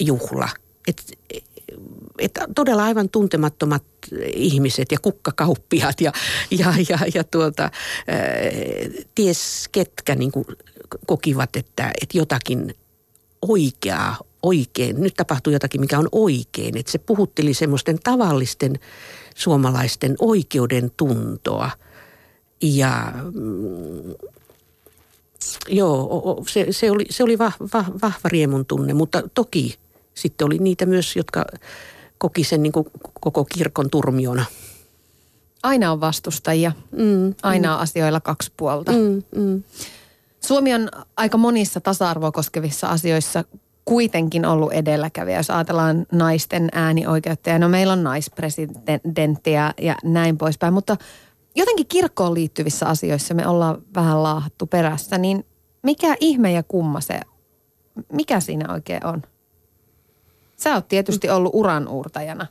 [0.00, 0.48] juhla–
[0.88, 1.02] että
[2.18, 3.84] et todella aivan tuntemattomat
[4.34, 6.12] ihmiset ja kukkakauppiaat ja,
[6.50, 7.70] ja, ja, ja tuota, ää,
[9.14, 10.32] ties ketkä niin
[11.06, 12.74] kokivat, että, että jotakin
[13.42, 16.76] oikeaa, oikein, nyt tapahtuu jotakin, mikä on oikein.
[16.76, 18.78] Että se puhutteli semmoisten tavallisten
[19.34, 21.70] suomalaisten oikeuden tuntoa.
[22.62, 24.14] Ja mm,
[25.68, 29.74] joo, se, se oli, se oli vahva, vahva riemun tunne, mutta toki–
[30.14, 31.44] sitten oli niitä myös, jotka
[32.18, 32.86] koki sen niin kuin
[33.20, 34.44] koko kirkon turmiona.
[35.62, 36.72] Aina on vastustajia.
[36.90, 37.74] Mm, Aina mm.
[37.74, 38.92] on asioilla kaksi puolta.
[38.92, 39.62] Mm, mm.
[40.40, 43.44] Suomi on aika monissa tasa-arvoa koskevissa asioissa
[43.84, 47.50] kuitenkin ollut edelläkävijä, jos ajatellaan naisten äänioikeutta.
[47.50, 50.96] Ja no meillä on naispresidenttiä ja näin poispäin, mutta
[51.56, 55.18] jotenkin kirkkoon liittyvissä asioissa me ollaan vähän laahattu perässä.
[55.18, 55.46] Niin
[55.82, 57.20] mikä ihme ja kumma se,
[58.12, 59.22] mikä siinä oikein on?
[60.62, 62.46] Sä oot tietysti ollut uranuurtajana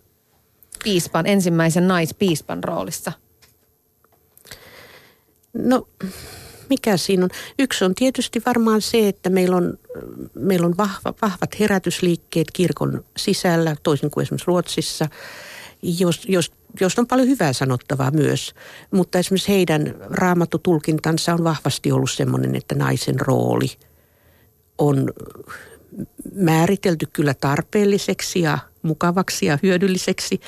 [0.84, 3.12] piispan, ensimmäisen naispiispan roolissa.
[5.54, 5.88] No,
[6.70, 7.30] mikä siinä on?
[7.60, 9.78] Yksi on tietysti varmaan se, että meillä on,
[10.36, 15.08] meillä on vahva, vahvat herätysliikkeet kirkon sisällä, toisin kuin esimerkiksi Ruotsissa,
[15.84, 18.54] jos, jos, jos on paljon hyvää sanottavaa myös.
[18.92, 23.68] Mutta esimerkiksi heidän raamatutulkintansa on vahvasti ollut sellainen, että naisen rooli
[24.78, 25.14] on
[26.34, 30.40] määritelty kyllä tarpeelliseksi ja mukavaksi ja hyödylliseksi,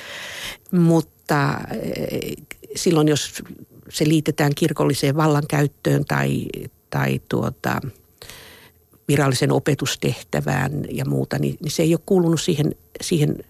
[0.70, 2.32] mutta eh,
[2.76, 3.42] silloin jos
[3.88, 6.46] se liitetään kirkolliseen vallankäyttöön tai,
[6.90, 7.80] tai tuota,
[9.08, 13.44] virallisen opetustehtävään ja muuta, niin, niin se ei ole kuulunut siihen, siihen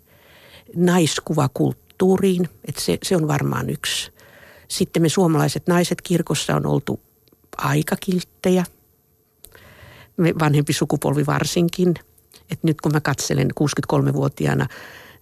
[0.77, 4.13] naiskuvakulttuuriin, että se, se on varmaan yksi.
[4.69, 7.01] Sitten me suomalaiset naiset kirkossa on oltu
[7.59, 8.65] aika kilttejä,
[10.19, 11.95] vanhempi sukupolvi varsinkin–
[12.53, 14.67] että nyt kun mä katselen 63-vuotiaana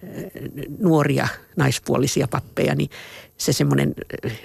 [0.02, 0.30] eh,
[0.78, 2.90] nuoria naispuolisia pappeja, niin
[3.36, 4.40] se semmoinen eh,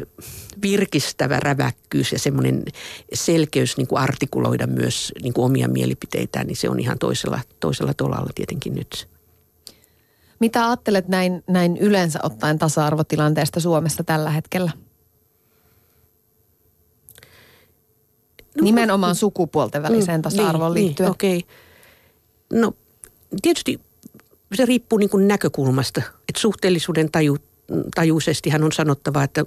[0.61, 2.63] virkistävä räväkkyys ja semmoinen
[3.13, 7.93] selkeys niin kuin artikuloida myös niin kuin omia mielipiteitään, niin se on ihan toisella, toisella
[7.93, 9.09] tolalla tietenkin nyt.
[10.39, 14.71] Mitä ajattelet näin, näin yleensä ottaen tasa-arvotilanteesta Suomessa tällä hetkellä?
[18.55, 21.07] No, Nimenomaan sukupuolten väliseen mm, tasa-arvoon niin, liittyen.
[21.07, 21.37] Niin, okei.
[21.37, 22.61] Okay.
[22.61, 22.73] No
[23.41, 23.79] tietysti
[24.53, 26.01] se riippuu niin kuin näkökulmasta.
[26.29, 27.37] Että suhteellisuuden taju,
[27.95, 29.45] tajuisestihan on sanottava, että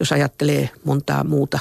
[0.00, 1.58] jos ajattelee montaa muuta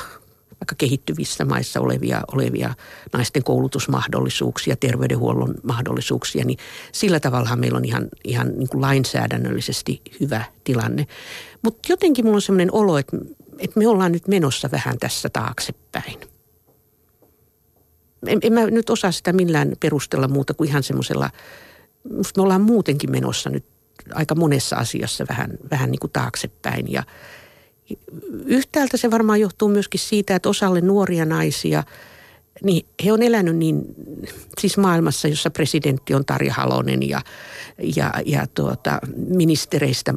[0.63, 2.73] vaikka kehittyvissä maissa olevia, olevia
[3.13, 6.57] naisten koulutusmahdollisuuksia, terveydenhuollon mahdollisuuksia, niin
[6.91, 11.07] sillä tavalla meillä on ihan, ihan niin kuin lainsäädännöllisesti hyvä tilanne.
[11.61, 13.17] Mutta jotenkin mulla on sellainen olo, että,
[13.59, 16.32] että me ollaan nyt menossa vähän tässä taaksepäin.
[18.27, 21.29] En, en mä nyt osaa sitä millään perustella muuta kuin ihan semmoisella,
[22.37, 23.65] me ollaan muutenkin menossa nyt
[24.13, 26.91] aika monessa asiassa vähän, vähän niin kuin taaksepäin.
[26.91, 27.03] Ja–
[28.45, 31.83] Yhtäältä se varmaan johtuu myöskin siitä, että osalle nuoria naisia,
[32.63, 33.81] niin he on elänyt niin,
[34.59, 37.21] siis maailmassa, jossa presidentti on Tarja Halonen ja,
[37.95, 40.13] ja, ja tuota, ministereistä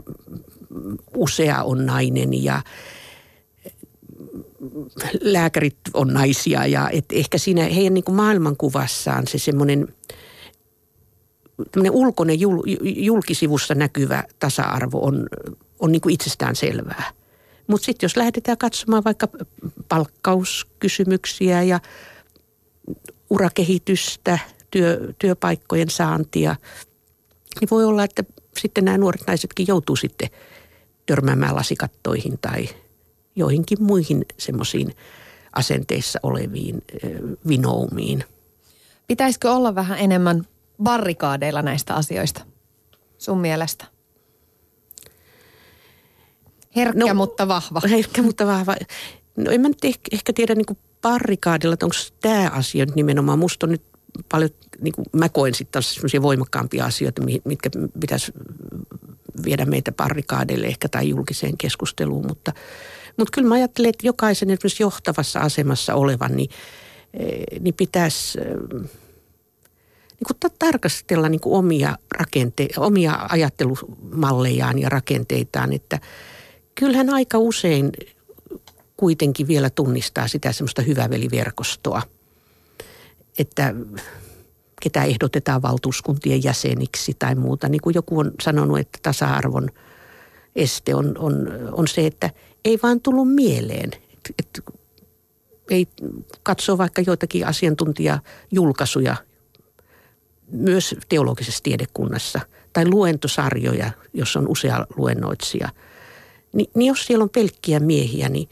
[1.17, 2.63] usea on nainen ja
[5.21, 9.89] lääkärit on naisia ja et ehkä siinä heidän niin kuin maailmankuvassaan se semmoinen
[11.91, 15.27] ulkoinen jul, julkisivussa näkyvä tasa-arvo on,
[15.81, 17.13] on niin kuin itsestään selvää.
[17.67, 19.29] Mutta sitten jos lähdetään katsomaan vaikka
[19.89, 21.81] palkkauskysymyksiä ja
[23.31, 24.39] urakehitystä,
[24.71, 26.57] työ, työpaikkojen saantia,
[27.61, 28.25] niin voi olla, että
[28.59, 30.29] sitten nämä nuoret naisetkin joutuu sitten
[31.07, 32.69] törmäämään lasikattoihin tai
[33.37, 34.93] joihinkin muihin semmoisiin
[35.53, 36.83] asenteissa oleviin
[37.49, 38.25] vinoumiin.
[39.07, 40.47] Pitäisikö olla vähän enemmän
[40.83, 42.45] barrikaadeilla näistä asioista
[43.19, 43.85] sun mielestä?
[46.77, 47.81] Herkkä, no, mutta vahva.
[47.91, 48.77] Herkkä, mutta vahva.
[49.37, 52.95] No en mä nyt ehkä, ehkä tiedä niin kuin parrikaadilla, että onko tämä asia nyt
[52.95, 53.39] nimenomaan.
[53.39, 53.83] Musta on nyt
[54.29, 57.71] paljon, niin kuin mä koen sitten sellaisia voimakkaampia asioita, mitkä
[58.01, 58.33] pitäisi
[59.45, 62.27] viedä meitä parrikaadeille ehkä tai julkiseen keskusteluun.
[62.27, 62.53] Mutta,
[63.17, 66.51] mutta kyllä mä ajattelen, että jokaisen esimerkiksi johtavassa asemassa olevan, niin,
[67.15, 68.47] eh, niin pitäisi eh,
[70.21, 75.99] niin kuin tarkastella niin kuin omia, rakente- omia ajattelumallejaan ja rakenteitaan, että–
[76.77, 77.93] kyllähän aika usein
[78.97, 82.03] kuitenkin vielä tunnistaa sitä semmoista hyväveliverkostoa,
[83.39, 83.75] että
[84.83, 87.69] ketä ehdotetaan valtuuskuntien jäseniksi tai muuta.
[87.69, 89.71] Niin kuin joku on sanonut, että tasa-arvon
[90.57, 92.31] este on, on, on se, että
[92.67, 93.93] ei vaan tullut mieleen.
[93.95, 94.65] Et, et,
[95.71, 95.89] ei
[96.43, 99.17] katso vaikka joitakin asiantuntijajulkaisuja
[100.51, 102.41] myös teologisessa tiedekunnassa
[102.73, 105.69] tai luentosarjoja, jos on usea luennoitsija–
[106.57, 108.49] niin, niin jos siellä on pelkkiä miehiä, niin,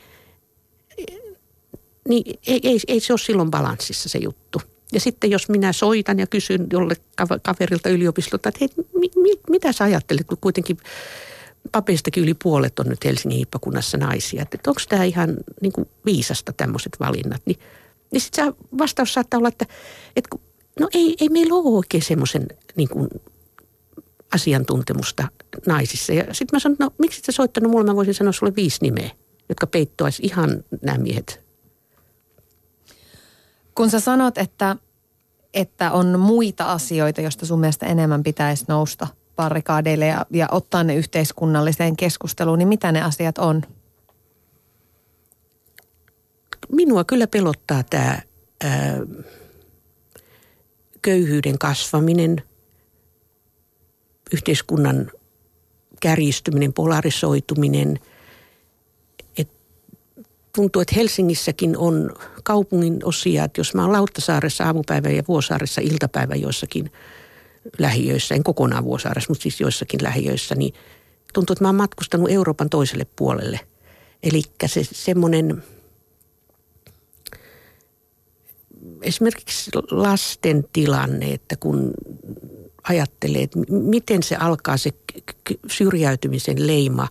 [2.08, 4.60] niin ei, ei, ei se ole silloin balanssissa se juttu.
[4.92, 6.96] Ja sitten jos minä soitan ja kysyn jolle
[7.42, 10.76] kaverilta yliopistolta, että hei, mi, mi, mitä sä ajattelet, kun kuitenkin
[11.72, 14.42] papeistakin yli puolet on nyt Helsingin hippakunnassa naisia.
[14.42, 17.42] Että, että onko tämä ihan niin kuin viisasta tämmöiset valinnat.
[17.46, 17.58] Niin,
[18.12, 19.66] niin sitten vastaus saattaa olla, että,
[20.16, 20.36] että
[20.80, 22.46] no ei, ei meillä ole oikein semmoisen
[22.76, 22.88] niin
[24.34, 25.28] asiantuntemusta
[25.66, 26.12] naisissa.
[26.12, 29.10] Ja sitten mä sanoin, no miksi sä soittanut mulle, mä voisin sanoa sulle viisi nimeä,
[29.48, 31.40] jotka peittoisi ihan nämä miehet.
[33.74, 34.76] Kun sä sanot, että,
[35.54, 40.94] että on muita asioita, joista sun mielestä enemmän pitäisi nousta barrikaadeille ja, ja ottaa ne
[40.94, 43.62] yhteiskunnalliseen keskusteluun, niin mitä ne asiat on?
[46.72, 48.22] Minua kyllä pelottaa tämä
[48.64, 49.00] ää,
[51.02, 52.42] köyhyyden kasvaminen–
[54.32, 55.10] yhteiskunnan
[56.00, 57.98] kärjistyminen, polarisoituminen.
[59.38, 59.48] Et
[60.54, 62.10] tuntuu, että Helsingissäkin on
[62.44, 66.92] kaupungin osia, että jos mä oon Lauttasaaressa aamupäivä ja Vuosaaressa iltapäivä joissakin
[67.78, 70.74] lähiöissä, en kokonaan Vuosaaressa, mutta siis joissakin lähiöissä, niin
[71.32, 73.60] tuntuu, että mä oon matkustanut Euroopan toiselle puolelle.
[74.22, 75.64] Eli se semmoinen
[79.02, 81.92] esimerkiksi lasten tilanne, että kun
[82.82, 84.90] ajattelee, että miten se alkaa se
[85.70, 87.08] syrjäytymisen leima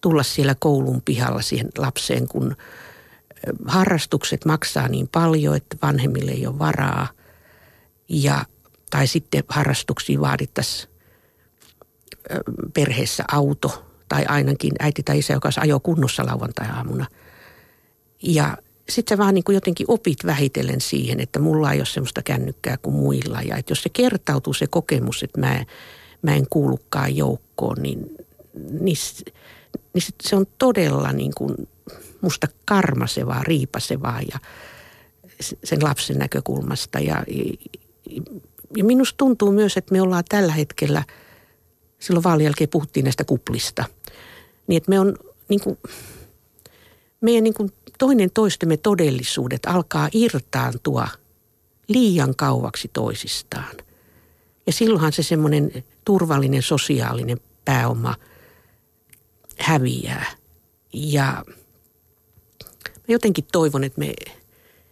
[0.00, 2.56] tulla siellä koulun pihalla siihen lapseen, kun
[3.66, 7.08] harrastukset maksaa niin paljon, että vanhemmille ei ole varaa.
[8.08, 8.44] Ja,
[8.94, 10.88] tai sitten harrastuksiin vaadittaisiin
[12.74, 17.06] perheessä auto tai ainakin äiti tai isä, joka ajoi kunnossa lauantai-aamuna.
[18.22, 18.56] Ja
[18.88, 22.76] sitten sä vaan niin kuin jotenkin opit vähitellen siihen, että mulla ei ole semmoista kännykkää
[22.76, 23.40] kuin muilla.
[23.42, 25.64] Ja että jos se kertautuu se kokemus, että mä,
[26.22, 28.16] mä en kuulukaan joukkoon, niin,
[28.80, 28.96] niin,
[29.94, 31.68] niin se on todella niin kuin
[32.20, 34.38] musta karmasevaa, riipasevaa ja
[35.64, 36.98] sen lapsen näkökulmasta.
[36.98, 37.24] Ja,
[38.76, 41.04] ja minusta tuntuu myös, että me ollaan tällä hetkellä
[41.98, 43.84] silloin vaalien jälkeen puhuttiin näistä kuplista.
[44.66, 45.16] Niin että me on
[45.48, 45.78] niin kuin,
[47.20, 51.08] meidän niin kuin toinen toistemme todellisuudet alkaa irtaantua
[51.88, 53.76] liian kauaksi toisistaan.
[54.66, 58.14] Ja silloinhan se semmoinen turvallinen sosiaalinen pääoma
[59.58, 60.26] häviää.
[60.92, 61.44] Ja
[62.88, 64.14] mä jotenkin toivon, että, me,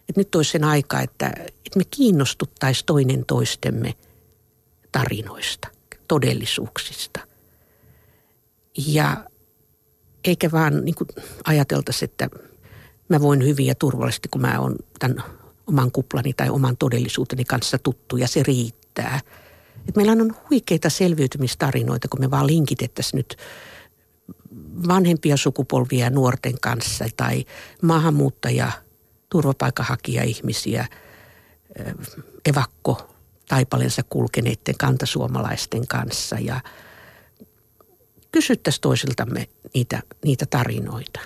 [0.09, 3.93] että nyt olisi sen aika, että, että me kiinnostuttaisiin toinen toistemme
[4.91, 5.67] tarinoista,
[6.07, 7.19] todellisuuksista.
[8.87, 9.25] Ja
[10.23, 10.95] eikä vaan niin
[11.45, 12.29] ajateltaisi, että
[13.09, 15.23] mä voin hyvin ja turvallisesti, kun mä oon tämän
[15.67, 19.19] oman kuplani tai oman todellisuuteni kanssa tuttu ja se riittää.
[19.87, 23.37] Et meillä on huikeita selviytymistarinoita, kun me vaan linkitettäisiin nyt
[24.87, 27.45] vanhempia sukupolvia nuorten kanssa tai
[27.81, 28.71] maahanmuuttaja,
[29.33, 30.85] turvapaikanhakija-ihmisiä,
[32.45, 33.15] evakko
[33.47, 36.61] taipalensa kulkeneiden kantasuomalaisten kanssa ja
[38.31, 41.19] kysyttäisiin toisiltamme niitä, niitä tarinoita.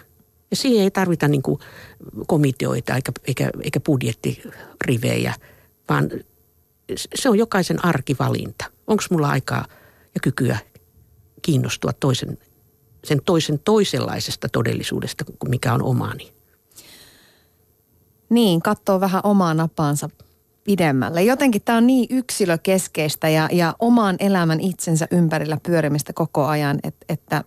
[0.51, 1.41] Ja siihen ei tarvita niin
[2.27, 5.33] komiteoita eikä, eikä, eikä budjettirivejä,
[5.89, 6.09] vaan
[7.15, 8.65] se on jokaisen arkivalinta.
[8.87, 9.65] Onko mulla aikaa
[10.15, 10.57] ja kykyä
[11.41, 12.37] kiinnostua toisen,
[13.03, 16.36] sen toisen toisenlaisesta todellisuudesta kuin mikä on omani.
[18.29, 20.09] Niin, katsoo vähän omaa napaansa
[20.63, 21.23] pidemmälle.
[21.23, 27.05] Jotenkin tämä on niin yksilökeskeistä ja, ja oman elämän itsensä ympärillä pyörimistä koko ajan, että,
[27.09, 27.43] että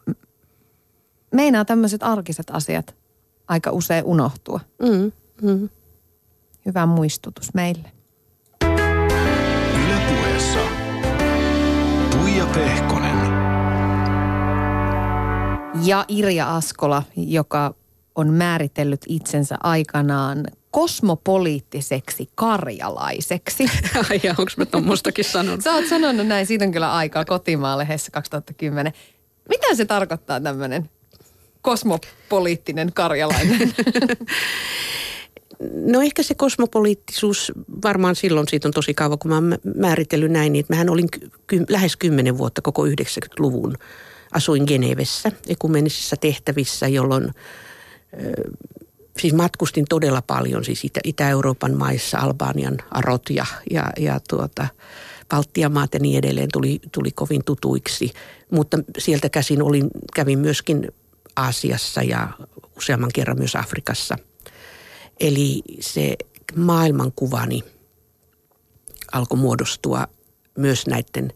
[1.35, 2.95] meinaa tämmöiset arkiset asiat
[3.49, 4.61] aika usein unohtua.
[4.83, 5.13] Mm,
[5.43, 5.69] mm.
[6.67, 7.93] Hyvä muistutus meille.
[9.85, 10.61] Ylepuheessa
[12.11, 13.17] Tuija Pehkonen.
[15.85, 17.75] Ja Irja Askola, joka
[18.15, 23.65] on määritellyt itsensä aikanaan kosmopoliittiseksi karjalaiseksi.
[24.11, 25.61] Ai ja onko mä tuommoistakin sanonut?
[25.63, 28.93] Sä oot sanonut näin, siitä on kyllä aikaa kotimaalehdessä 2010.
[29.49, 30.91] Mitä se tarkoittaa tämmöinen
[31.63, 33.75] kosmopoliittinen karjalainen?
[35.75, 37.53] No ehkä se kosmopoliittisuus,
[37.85, 41.09] varmaan silloin siitä on tosi kauan, kun mä oon määritellyt näin, niin että mähän olin
[41.47, 43.75] ky- lähes kymmenen vuotta koko 90-luvun.
[44.33, 47.31] Asuin Genevessä ekumenisissa tehtävissä, jolloin
[49.21, 54.67] siis matkustin todella paljon siis Itä- Itä-Euroopan maissa, Albanian arot ja, ja, ja tuota,
[55.29, 58.11] Baltian maat ja niin edelleen tuli, tuli kovin tutuiksi.
[58.51, 60.89] Mutta sieltä käsin olin, kävin myöskin
[61.37, 62.29] Aasiassa ja
[62.77, 64.17] useamman kerran myös Afrikassa.
[65.21, 66.15] Eli se
[66.57, 67.63] maailmankuvani
[69.13, 70.09] alkoi muodostua
[70.59, 71.33] myös näiden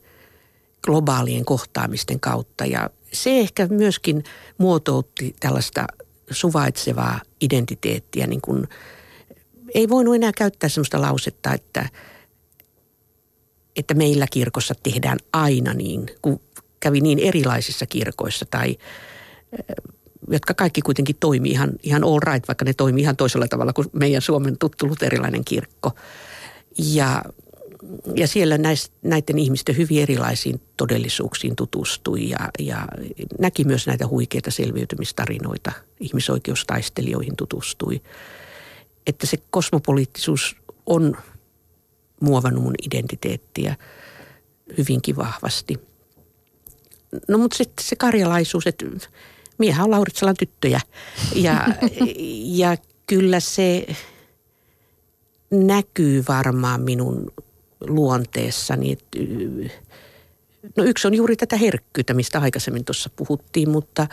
[0.85, 2.67] globaalien kohtaamisten kautta.
[2.67, 4.25] Ja se ehkä myöskin
[4.59, 5.87] muotoutti tällaista
[6.31, 8.27] suvaitsevaa identiteettiä.
[8.27, 8.69] Niin kuin,
[9.75, 11.89] ei voinut enää käyttää sellaista lausetta, että,
[13.77, 16.41] että meillä kirkossa tehdään aina niin, kun
[16.81, 18.77] kävi niin erilaisissa kirkoissa tai
[20.31, 23.89] jotka kaikki kuitenkin toimii ihan, ihan all right, vaikka ne toimii ihan toisella tavalla kuin
[23.93, 25.93] meidän Suomen tuttu luterilainen kirkko.
[26.79, 27.23] Ja,
[28.15, 32.89] ja siellä näis, näiden ihmisten hyvin erilaisiin todellisuuksiin tutustui ja, ja
[33.39, 35.73] näki myös näitä huikeita selviytymistarinoita.
[36.01, 38.03] Ihmisoikeustaistelijoihin tutustui.
[39.07, 41.17] Että se kosmopoliittisuus on
[42.21, 43.77] muovannut mun identiteettiä
[44.79, 45.81] hyvinkin vahvasti.
[47.29, 48.87] No mutta sitten se karjalaisuus, että
[49.59, 50.81] miehän on Lauritsalan tyttöjä.
[51.35, 51.67] Ja,
[52.45, 53.87] ja kyllä se
[55.51, 57.33] näkyy varmaan minun
[57.87, 58.99] luonteessani.
[60.77, 64.07] No yksi on juuri tätä herkkyyttä, mistä aikaisemmin tuossa puhuttiin, mutta,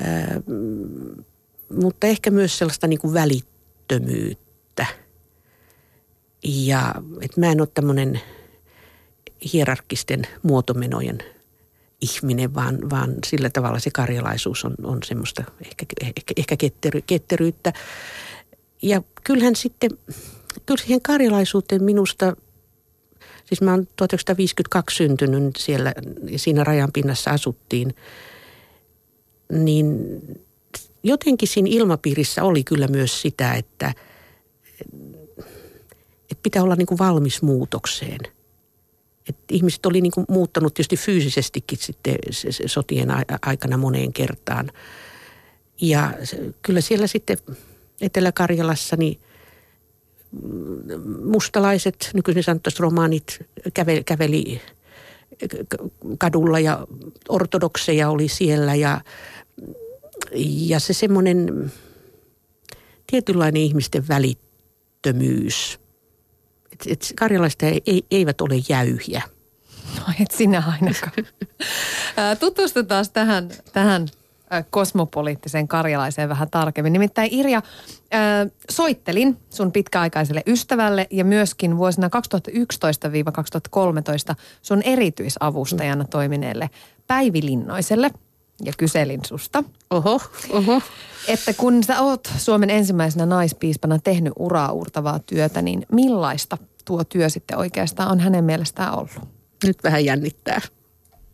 [0.00, 0.40] ää,
[1.82, 4.86] mutta ehkä myös sellaista niin kuin välittömyyttä.
[6.44, 8.20] Ja että mä en ole tämmöinen
[9.52, 11.18] hierarkkisten muotomenojen–
[12.00, 17.72] ihminen, vaan, vaan sillä tavalla se karjalaisuus on, on semmoista ehkä, ehkä, ehkä kettery, ketteryyttä.
[18.82, 19.90] Ja kyllähän sitten,
[20.66, 22.36] kyllä siihen karjalaisuuteen minusta,
[23.46, 25.94] siis mä oon 1952 syntynyt siellä
[26.36, 27.94] siinä rajan pinnassa asuttiin,
[29.52, 29.86] niin
[31.02, 33.94] jotenkin siinä ilmapiirissä oli kyllä myös sitä, että,
[36.30, 38.20] että pitää olla niin kuin valmis muutokseen–
[39.28, 42.14] et ihmiset oli niin kuin muuttanut tietysti fyysisestikin sitten
[42.66, 43.08] sotien
[43.46, 44.70] aikana moneen kertaan.
[45.80, 46.12] Ja
[46.62, 47.38] kyllä siellä sitten
[48.00, 49.20] Etelä-Karjalassa niin
[51.24, 53.38] mustalaiset, nykyisin sanottaisiin romaanit,
[53.74, 54.60] käveli, käveli
[56.18, 56.86] kadulla ja
[57.28, 59.00] ortodokseja oli siellä ja,
[60.42, 61.72] ja se semmoinen
[63.06, 65.78] tietynlainen ihmisten välittömyys–
[66.80, 69.22] että et karjalaiset ei, eivät ole jäyhiä.
[70.20, 71.26] et sinä ainakaan.
[72.40, 74.08] Tutustutaan tähän, tähän
[74.70, 76.92] kosmopoliittiseen karjalaiseen vähän tarkemmin.
[76.92, 77.62] Nimittäin Irja,
[78.70, 82.10] soittelin sun pitkäaikaiselle ystävälle ja myöskin vuosina
[84.32, 86.70] 2011-2013 sun erityisavustajana toimineelle
[87.06, 88.10] Päivi Linnoiselle
[88.64, 89.64] ja kyselin susta.
[89.90, 90.20] Oho,
[90.50, 90.82] oho.
[91.28, 97.28] Että kun sä oot Suomen ensimmäisenä naispiispana tehnyt uraa uurtavaa työtä, niin millaista tuo työ
[97.28, 99.28] sitten oikeastaan on hänen mielestään ollut?
[99.64, 100.60] Nyt vähän jännittää.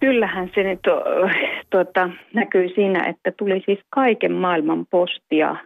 [0.00, 0.80] Kyllähän se nyt
[1.72, 5.56] tuota, näkyy siinä, että tuli siis kaiken maailman postia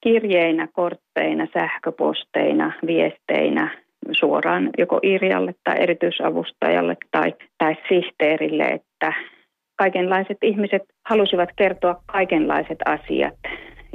[0.00, 3.78] kirjeinä, kortteina, sähköposteina, viesteinä
[4.12, 9.12] suoraan joko Irjalle tai erityisavustajalle tai, tai sihteerille, että
[9.76, 13.34] kaikenlaiset ihmiset halusivat kertoa kaikenlaiset asiat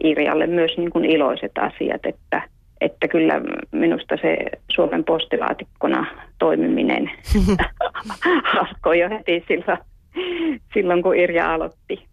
[0.04, 2.42] Irjalle, myös niin kuin iloiset asiat, että,
[2.82, 4.38] että kyllä minusta se
[4.72, 6.06] Suomen postilaatikkona
[6.40, 7.12] toimiminen
[8.60, 9.78] alkoi jo heti silloin,
[10.74, 12.05] silloin, kun Irja aloitti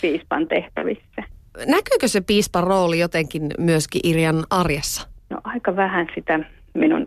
[0.00, 1.22] piispan tehtävissä.
[1.66, 5.08] Näkyykö se piispan rooli jotenkin myöskin Irjan arjessa?
[5.30, 6.40] No aika vähän sitä
[6.74, 7.06] minun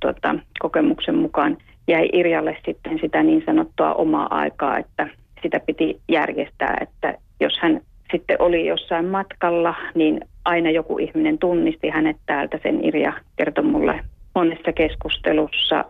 [0.00, 1.56] tuota, kokemuksen mukaan
[1.88, 5.08] jäi Irjalle sitten sitä niin sanottua omaa aikaa, että
[5.42, 7.80] sitä piti järjestää, että jos hän
[8.12, 12.58] sitten oli jossain matkalla, niin aina joku ihminen tunnisti hänet täältä.
[12.62, 14.00] Sen Irja kertoi mulle
[14.34, 15.84] monessa keskustelussa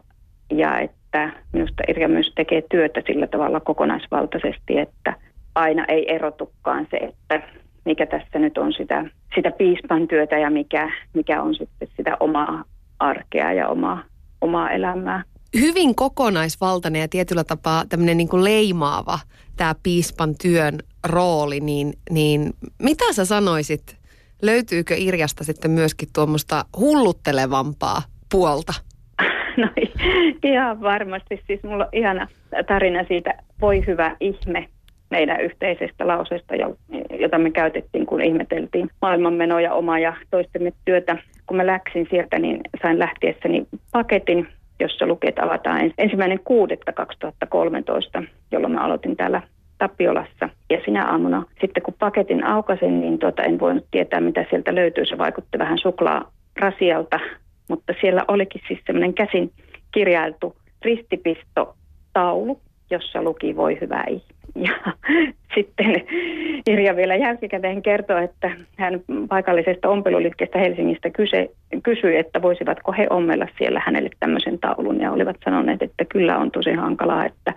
[0.50, 0.96] ja että
[1.52, 5.16] minusta Irja myös tekee työtä sillä tavalla kokonaisvaltaisesti, että
[5.54, 7.48] aina ei erotukaan se, että
[7.84, 9.04] mikä tässä nyt on sitä,
[9.34, 12.64] sitä piispan työtä ja mikä, mikä on sitten sitä omaa
[12.98, 14.04] arkea ja omaa,
[14.40, 15.22] omaa elämää
[15.60, 19.18] hyvin kokonaisvaltainen ja tietyllä tapaa tämmöinen niin kuin leimaava
[19.56, 23.96] tämä piispan työn rooli, niin, niin mitä sä sanoisit,
[24.42, 28.74] löytyykö Irjasta sitten myöskin tuommoista hulluttelevampaa puolta?
[29.56, 29.68] No
[30.44, 31.42] ihan varmasti.
[31.46, 32.26] Siis mulla on ihana
[32.66, 34.68] tarina siitä Voi hyvä ihme
[35.10, 36.54] meidän yhteisestä lauseesta,
[37.20, 41.16] jota me käytettiin, kun ihmeteltiin maailmanmenoja omaa ja toistemme työtä.
[41.46, 44.48] Kun mä läksin sieltä, niin sain lähtiessäni paketin,
[44.80, 48.22] jossa luki, että avataan ensimmäinen kuudetta 2013,
[48.52, 49.42] jolloin mä aloitin täällä
[49.78, 50.48] Tapiolassa.
[50.70, 55.06] Ja sinä aamuna sitten kun paketin aukasin, niin tuota, en voinut tietää mitä sieltä löytyy.
[55.06, 57.20] Se vaikutti vähän suklaarasialta,
[57.68, 59.52] mutta siellä olikin siis semmoinen käsin
[59.94, 62.60] kirjailtu ristipistotaulu,
[62.90, 64.42] jossa luki voi hyvä ihminen.
[64.54, 64.92] Ja
[65.54, 66.02] sitten
[66.66, 71.50] Irja vielä jälkikäteen kertoi, että hän paikallisesta ompeluliikkeestä Helsingistä kyse,
[71.82, 75.00] kysyi, että voisivatko he ommella siellä hänelle tämmöisen taulun.
[75.00, 77.54] Ja olivat sanoneet, että kyllä on tosi hankalaa, että,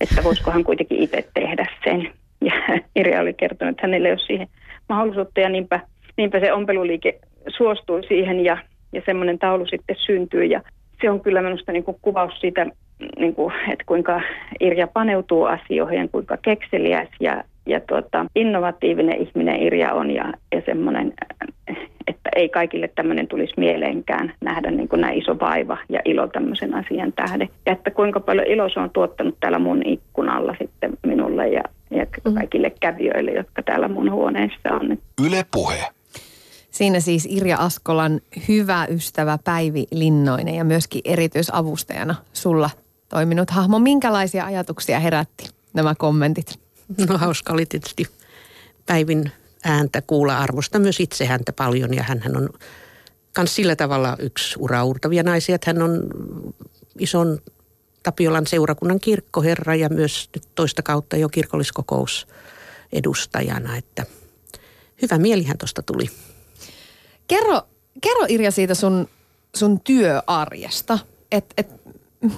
[0.00, 2.10] että voisiko hän kuitenkin itse tehdä sen.
[2.44, 2.52] Ja
[2.96, 4.48] Irja oli kertonut, että hänelle ei ole siihen
[4.88, 5.80] mahdollisuutta ja niinpä,
[6.16, 8.58] niinpä se ompeluliike suostui siihen ja,
[8.92, 10.50] ja semmoinen taulu sitten syntyi.
[10.50, 10.62] Ja
[11.00, 12.66] se on kyllä minusta niin kuin kuvaus siitä,
[13.18, 14.20] niin kuin, että kuinka
[14.60, 21.12] Irja paneutuu asioihin, kuinka kekseliäs ja, ja tuota, innovatiivinen ihminen Irja on ja, ja semmoinen,
[22.06, 26.74] että ei kaikille tämmöinen tulisi mieleenkään nähdä niin kuin näin iso vaiva ja ilo tämmöisen
[26.74, 27.48] asian tähden.
[27.66, 32.06] Ja että kuinka paljon ilo se on tuottanut täällä mun ikkunalla sitten minulle ja, ja
[32.24, 32.34] mm.
[32.34, 34.98] kaikille kävijöille, jotka täällä mun huoneessa on.
[35.26, 35.97] Yle Puhe.
[36.78, 42.70] Siinä siis Irja Askolan hyvä ystävä Päivi Linnoinen ja myöskin erityisavustajana sulla
[43.08, 43.78] toiminut hahmo.
[43.78, 46.60] Minkälaisia ajatuksia herätti nämä kommentit?
[47.08, 48.06] No hauska oli tietysti
[48.86, 49.32] Päivin
[49.64, 52.48] ääntä kuulla arvosta myös itse häntä paljon ja hän on
[53.38, 56.00] myös sillä tavalla yksi uraurtavia naisia, että hän on
[56.98, 57.38] ison
[58.02, 62.28] Tapiolan seurakunnan kirkkoherra ja myös nyt toista kautta jo kirkolliskokous
[62.92, 64.06] edustajana, että
[65.02, 66.10] hyvä mielihän tuosta tuli.
[67.28, 67.62] Kerro,
[68.00, 69.08] kerro Irja siitä sun,
[69.56, 70.98] sun työarjesta,
[71.32, 71.68] että et,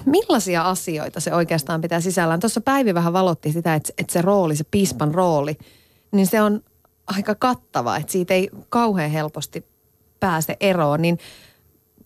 [0.05, 2.39] millaisia asioita se oikeastaan pitää sisällään.
[2.39, 5.57] Tuossa Päivi vähän valotti sitä, että, että se rooli, se piispan rooli,
[6.11, 6.63] niin se on
[7.07, 9.65] aika kattava, että siitä ei kauhean helposti
[10.19, 11.01] pääse eroon.
[11.01, 11.17] Niin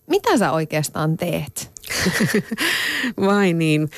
[0.07, 1.71] mitä sä oikeastaan teet?
[3.27, 3.89] Vai niin.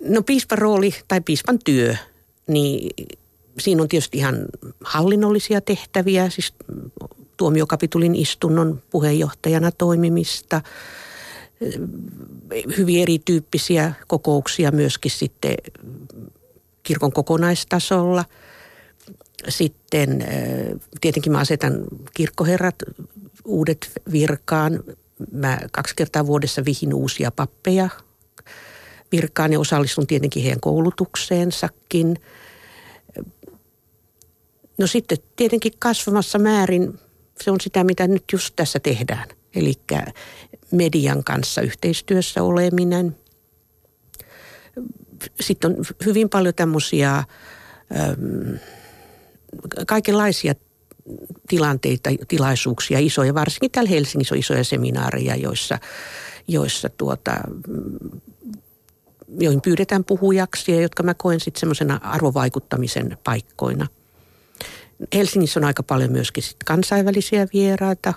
[0.00, 1.96] No piispan rooli tai piispan työ,
[2.46, 2.90] niin
[3.58, 4.36] siinä on tietysti ihan
[4.84, 6.54] hallinnollisia tehtäviä, siis
[7.36, 10.60] tuomiokapitulin istunnon puheenjohtajana toimimista,
[12.76, 15.54] hyvin erityyppisiä kokouksia myöskin sitten
[16.82, 18.24] kirkon kokonaistasolla.
[19.48, 20.24] Sitten
[21.00, 22.76] tietenkin mä asetan kirkkoherrat
[23.44, 24.84] uudet virkaan.
[25.32, 27.88] Mä kaksi kertaa vuodessa vihin uusia pappeja
[29.12, 32.16] virkaan ja osallistun tietenkin heidän koulutukseensakin.
[34.78, 36.98] No sitten tietenkin kasvamassa määrin
[37.42, 39.28] se on sitä, mitä nyt just tässä tehdään.
[39.54, 39.74] Eli
[40.70, 43.16] median kanssa yhteistyössä oleminen.
[45.40, 48.58] sitten on hyvin paljon tämmöisiä äm,
[49.86, 50.54] kaikenlaisia
[51.48, 55.78] tilanteita, tilaisuuksia, isoja, varsinkin täällä Helsingissä on isoja seminaareja, joissa,
[56.48, 57.34] joissa tuota,
[59.40, 63.86] joihin pyydetään puhujaksi ja jotka mä koen sitten semmoisena arvovaikuttamisen paikkoina.
[65.14, 68.14] Helsingissä on aika paljon myöskin sit kansainvälisiä vieraita.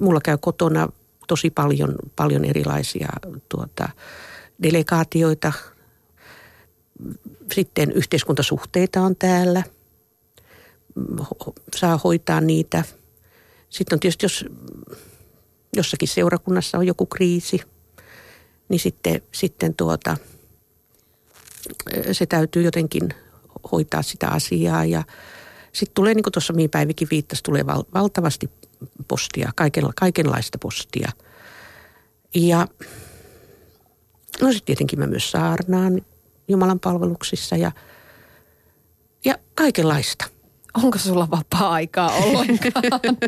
[0.00, 0.88] Mulla käy kotona
[1.28, 3.08] tosi paljon, paljon erilaisia
[3.48, 3.88] tuota,
[4.62, 5.52] delegaatioita.
[7.54, 9.62] Sitten yhteiskuntasuhteita on täällä.
[11.76, 12.84] Saa hoitaa niitä.
[13.68, 14.44] Sitten on tietysti, jos
[15.76, 17.60] jossakin seurakunnassa on joku kriisi–
[18.68, 20.16] niin sitten, sitten tuota,
[22.12, 23.08] se täytyy jotenkin
[23.72, 25.04] hoitaa sitä asiaa ja
[25.76, 28.50] sitten tulee, niin kuin tuossa mihin Päivikin viittasi, tulee val, valtavasti
[29.08, 31.12] postia, kaiken, kaikenlaista postia.
[32.34, 32.68] Ja
[34.40, 36.02] no sitten tietenkin mä myös saarnaan
[36.48, 37.72] Jumalan palveluksissa ja,
[39.24, 40.24] ja kaikenlaista.
[40.74, 43.16] Onko sulla vapaa-aikaa ollenkaan?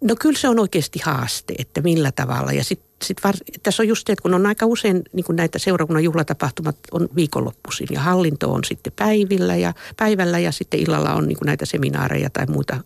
[0.00, 2.52] No kyllä se on oikeasti haaste, että millä tavalla.
[2.52, 3.18] Ja sitten sit
[3.62, 7.08] tässä on just se, että kun on aika usein niin kuin näitä seurakunnan juhlatapahtumat on
[7.16, 12.30] viikonloppuisin ja hallinto on sitten päivillä ja, päivällä ja sitten illalla on niin näitä seminaareja
[12.30, 12.80] tai muita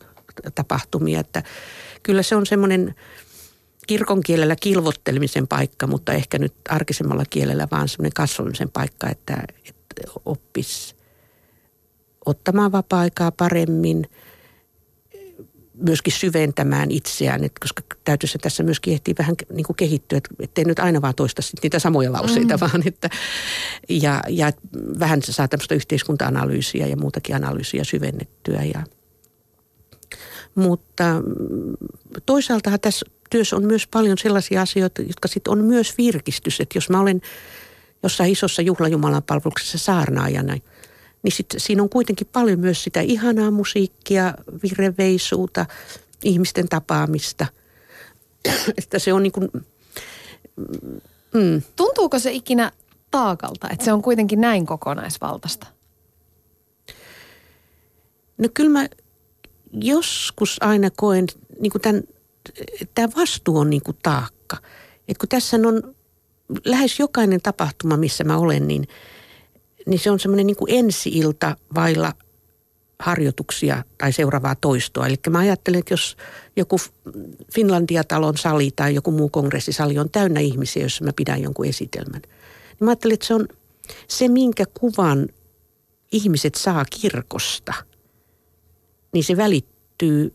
[0.54, 1.20] tapahtumia.
[1.20, 1.42] Että
[2.02, 2.94] kyllä se on semmoinen
[3.86, 10.12] kirkon kielellä kilvottelemisen paikka, mutta ehkä nyt arkisemmalla kielellä vaan semmoinen kasvamisen paikka, että, että
[10.24, 10.94] oppisi
[12.26, 14.06] ottamaan vapaa-aikaa paremmin–
[15.74, 20.64] myöskin syventämään itseään, että koska täytyisi tässä myöskin ehtiä vähän niin kuin kehittyä, että ettei
[20.64, 22.60] nyt aina vaan toista niitä samoja lauseita, mm.
[22.60, 23.10] vaan että
[23.88, 24.52] ja, ja
[24.98, 28.62] vähän saa tämmöistä yhteiskunta-analyysiä ja muutakin analyysiä syvennettyä.
[28.74, 28.84] Ja,
[30.54, 31.04] mutta
[32.26, 36.90] toisaalta tässä työssä on myös paljon sellaisia asioita, jotka sitten on myös virkistys, että jos
[36.90, 37.20] mä olen
[38.02, 40.56] jossain isossa juhlajumalan palveluksessa saarnaajana–
[41.24, 45.66] niin sit siinä on kuitenkin paljon myös sitä ihanaa musiikkia, vireveisuutta,
[46.24, 47.46] ihmisten tapaamista.
[48.78, 49.50] että se on niin kuin,
[51.34, 51.62] mm.
[51.76, 52.72] Tuntuuko se ikinä
[53.10, 55.66] taakalta, että se on kuitenkin näin kokonaisvaltaista?
[58.38, 58.88] No kyllä mä
[59.72, 61.26] joskus aina koen,
[61.60, 62.02] niin kuin tämän,
[62.94, 64.56] tämä vastuu on niin kuin taakka.
[65.08, 65.94] että kun tässä on
[66.64, 68.88] lähes jokainen tapahtuma, missä mä olen, niin–
[69.86, 72.12] niin se on semmoinen niin ensi-ilta vailla
[72.98, 75.06] harjoituksia tai seuraavaa toistoa.
[75.06, 76.16] Eli mä ajattelen, että jos
[76.56, 76.76] joku
[77.54, 82.78] Finlandia-talon sali tai joku muu kongressisali on täynnä ihmisiä, jossa mä pidän jonkun esitelmän, niin
[82.80, 83.48] mä ajattelen, että se on
[84.08, 85.28] se, minkä kuvan
[86.12, 87.74] ihmiset saa kirkosta,
[89.12, 90.34] niin se välittyy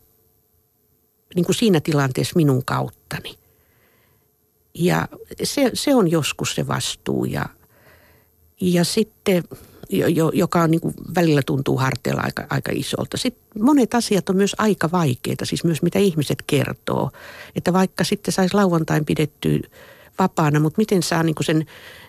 [1.34, 3.34] niin kuin siinä tilanteessa minun kauttani.
[4.74, 5.08] Ja
[5.42, 7.46] se, se on joskus se vastuu ja–
[8.60, 9.44] ja sitten,
[9.90, 13.16] jo, joka on niin kuin välillä tuntuu harteilla aika, aika isolta.
[13.16, 17.10] Sitten monet asiat on myös aika vaikeita, siis myös mitä ihmiset kertoo.
[17.56, 19.58] Että vaikka sitten saisi lauantain pidettyä
[20.18, 21.66] vapaana, mutta miten saa niin kuin sen,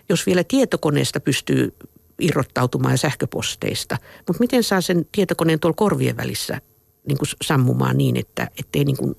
[0.08, 1.74] jos vielä tietokoneesta pystyy
[2.20, 3.98] irrottautumaan ja sähköposteista,
[4.28, 6.60] mutta miten saa sen tietokoneen tuolla korvien välissä
[7.08, 9.14] niin kuin sammumaan niin, että ettei niin kuin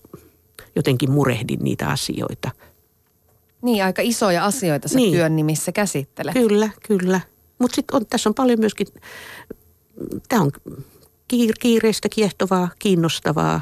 [0.76, 2.52] jotenkin murehdi niitä asioita–
[3.64, 5.14] niin, aika isoja asioita se niin.
[5.14, 6.34] työn nimissä käsittelee.
[6.34, 7.22] Kyllä, kyllä.
[7.60, 8.88] Mutta sitten on, tässä on paljon myöskin,
[10.30, 10.52] tämä on
[11.60, 13.62] kiireistä, kiehtovaa, kiinnostavaa.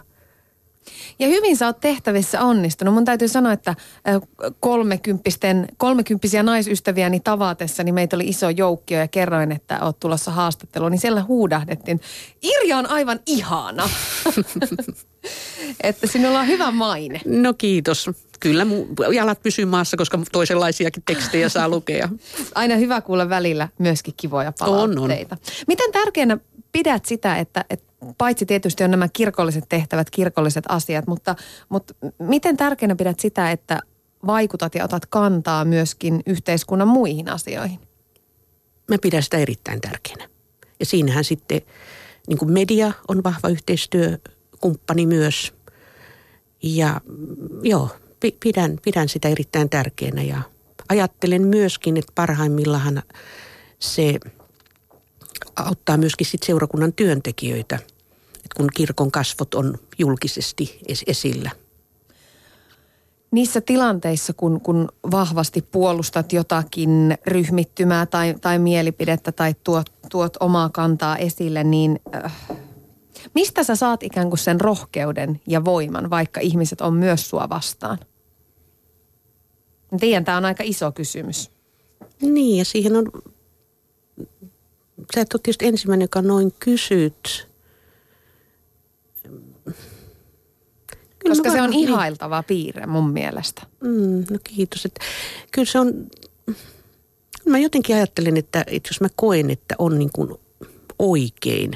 [1.20, 2.94] Ja hyvin sä oot tehtävissä onnistunut.
[2.94, 3.76] Mun täytyy sanoa, että
[4.60, 10.92] kolmekymppisten, kolmekymppisiä naisystäviäni tavatessa, niin meitä oli iso joukkio ja kerroin, että oot tulossa haastatteluun,
[10.92, 12.02] niin siellä huudahdettiin.
[12.42, 13.90] Irja on aivan ihana.
[15.84, 17.22] että sinulla on hyvä maine.
[17.26, 18.10] No kiitos
[18.42, 18.66] kyllä
[19.14, 22.10] jalat pysyy maassa, koska toisenlaisiakin tekstejä saa lukea.
[22.56, 25.36] Aina hyvä kuulla välillä myöskin kivoja palautteita.
[25.36, 25.64] On, on.
[25.68, 26.38] Miten tärkeänä
[26.72, 27.86] pidät sitä, että, että
[28.18, 31.36] paitsi tietysti on nämä kirkolliset tehtävät, kirkolliset asiat, mutta,
[31.70, 33.80] mutta miten tärkeänä pidät sitä, että
[34.28, 37.80] vaikutat ja otat kantaa myöskin yhteiskunnan muihin asioihin?
[38.88, 40.30] Mä pidän sitä erittäin tärkeänä.
[40.80, 41.62] Ja siinähän sitten
[42.28, 45.54] niin kuin media on vahva yhteistyökumppani myös.
[46.64, 47.02] Ja
[47.64, 47.90] joo,
[48.40, 50.42] pidän, pidän sitä erittäin tärkeänä ja
[50.90, 53.04] ajattelen myöskin, että parhaimmillaan
[53.80, 54.20] se
[55.56, 57.76] auttaa myöskin sit seurakunnan työntekijöitä,
[58.36, 61.52] että kun kirkon kasvot on julkisesti esillä.
[63.32, 70.70] Niissä tilanteissa, kun, kun vahvasti puolustat jotakin ryhmittymää tai, tai mielipidettä tai tuot, tuot omaa
[70.70, 72.34] kantaa esille, niin äh,
[73.36, 77.98] mistä sä saat ikään kuin sen rohkeuden ja voiman, vaikka ihmiset on myös sua vastaan?
[80.00, 81.52] Tiedän, tämä on aika iso kysymys.
[82.22, 83.12] Niin, ja siihen on,
[85.16, 87.48] sä et ole tietysti ensimmäinen, joka noin kysyt.
[91.20, 91.90] Kyllä Koska se on niin.
[91.90, 93.62] ihailtava piirre mun mielestä.
[93.84, 94.86] Mm, no kiitos.
[94.86, 95.02] Että,
[95.52, 96.08] kyllä se on,
[97.46, 100.36] mä jotenkin ajattelen, että, että jos mä koen, että on niin kuin
[101.00, 101.72] oikein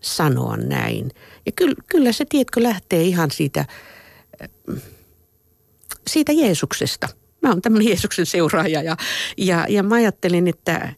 [0.00, 1.10] sanoa näin.
[1.46, 3.64] Ja kyllä, kyllä se, tiedätkö, lähtee ihan siitä,
[6.06, 7.08] siitä Jeesuksesta.
[7.46, 8.96] Mä oon tämmöinen Jeesuksen seuraaja ja,
[9.36, 10.92] ja, ja mä ajattelin, että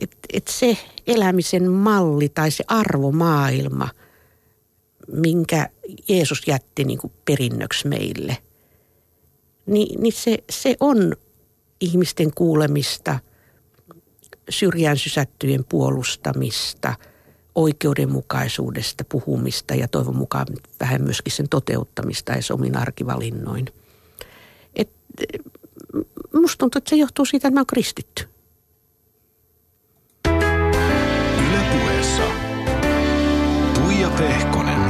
[0.00, 3.88] et, et se elämisen malli tai se arvomaailma,
[5.12, 5.68] minkä
[6.08, 8.36] Jeesus jätti niin kuin perinnöksi meille,
[9.66, 11.16] niin, niin se, se on
[11.80, 13.18] ihmisten kuulemista,
[14.48, 16.94] syrjään sysättyjen puolustamista,
[17.54, 20.46] oikeudenmukaisuudesta puhumista ja toivon mukaan
[20.80, 23.66] vähän myöskin sen toteuttamista edes omin arkivalinnoin.
[24.80, 24.90] Et,
[26.34, 28.28] musta tuntuu, että se johtuu siitä, että mä oon kristitty.
[31.48, 32.22] Ylepuheessa
[33.74, 34.80] Tuija Pehkonen.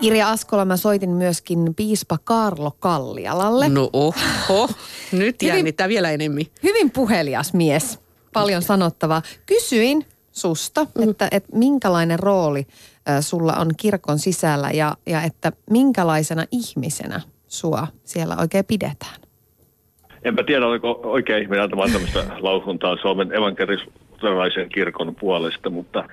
[0.00, 3.68] Irja Askola, mä soitin myöskin piispa Karlo Kallialalle.
[3.68, 4.68] No oho,
[5.12, 6.44] nyt jännittää vielä enemmän.
[6.62, 7.98] Hyvin puhelias mies,
[8.32, 9.22] paljon sanottavaa.
[9.46, 10.06] Kysyin
[10.36, 11.10] susta, mm.
[11.10, 12.66] että, että minkälainen rooli
[13.08, 19.20] äh, sulla on kirkon sisällä ja, ja että minkälaisena ihmisenä sua siellä oikein pidetään?
[20.24, 26.04] Enpä tiedä, oliko oikea ihminen antamaan tämmöistä lausuntaa Suomen evankelisalaisen kirkon puolesta, mutta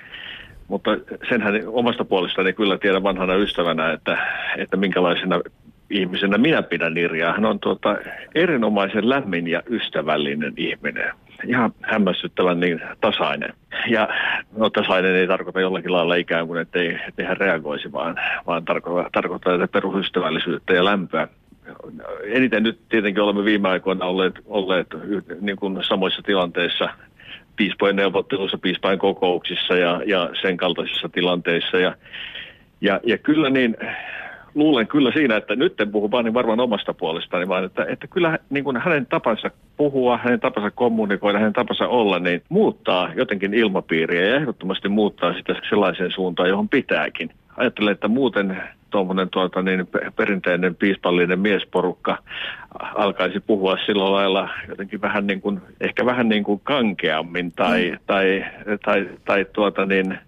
[0.68, 0.92] mutta
[1.30, 4.18] senhän omasta puolestani kyllä tiedän vanhana ystävänä, että,
[4.58, 5.42] että minkälaisena
[5.90, 7.34] ihmisenä minä pidän Irjaa.
[7.34, 7.98] Hän on tuota,
[8.36, 11.14] erinomaisen lämmin ja ystävällinen ihminen.
[11.48, 13.54] Ihan hämmästyttävän niin tasainen.
[13.88, 14.10] Ja
[14.58, 18.16] no, tasainen ei tarkoita jollakin lailla ikään kuin, ettei, ettei hän reagoisi, vaan,
[18.48, 21.28] vaan tarkoittaa, tarkoittaa että perusystävällisyyttä ja lämpöä.
[22.24, 24.88] Eniten nyt tietenkin olemme viime aikoina olleet, olleet
[25.42, 26.90] niin kuin samoissa tilanteissa–
[27.56, 31.78] piispojen neuvotteluissa, piispain kokouksissa ja, ja sen kaltaisissa tilanteissa.
[31.78, 31.96] Ja,
[32.82, 33.78] ja, ja kyllä niin,
[34.56, 38.08] luulen kyllä siinä, että nyt en puhu vaan niin varmaan omasta puolestani, vaan että, että
[38.08, 43.54] kyllä niin kuin hänen tapansa puhua, hänen tapansa kommunikoida, hänen tapansa olla, niin muuttaa jotenkin
[43.54, 47.30] ilmapiiriä ja ehdottomasti muuttaa sitä sellaiseen suuntaan, johon pitääkin.
[47.58, 48.58] Ajattelen, että muuten
[48.90, 52.18] tuommoinen tuota, niin perinteinen piispallinen miesporukka
[52.80, 57.98] alkaisi puhua sillä lailla jotenkin vähän niin kuin, ehkä vähän niin kuin kankeammin tai, mm.
[58.08, 58.46] tai,
[58.86, 60.20] tai, tai tuota niin,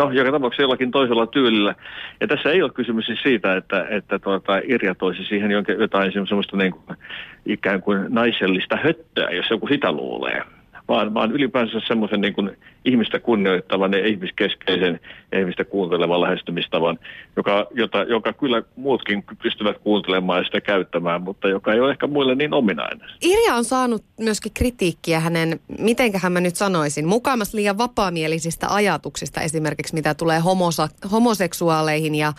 [0.00, 1.74] No, joka tapauksessa jollakin toisella tyylillä.
[2.20, 6.12] Ja tässä ei ole kysymys siis siitä, että, että tuota, Irja toisi siihen jonkin, jotain
[6.12, 6.98] semmoista niin kuin,
[7.46, 10.42] ikään kuin naisellista höttöä, jos joku sitä luulee
[10.90, 15.00] vaan, vaan ylipäänsä semmoisen niin ihmistä kunnioittavan ja ihmiskeskeisen
[15.32, 16.98] ja ihmistä kuuntelevan lähestymistavan,
[17.36, 22.06] joka, jota, joka kyllä muutkin pystyvät kuuntelemaan ja sitä käyttämään, mutta joka ei ole ehkä
[22.06, 23.08] muille niin ominainen.
[23.22, 29.94] Irja on saanut myöskin kritiikkiä hänen, mitenköhän mä nyt sanoisin, mukaamassa liian vapaamielisistä ajatuksista esimerkiksi,
[29.94, 32.32] mitä tulee homosa, homoseksuaaleihin ja,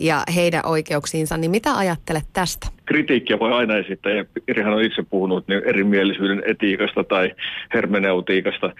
[0.00, 2.79] ja heidän oikeuksiinsa, niin mitä ajattelet tästä?
[2.90, 7.30] Kritiikkiä voi aina esittää, ja Irihan on itse puhunut niin erimielisyyden etiikasta tai
[7.74, 8.72] hermeneutiikasta.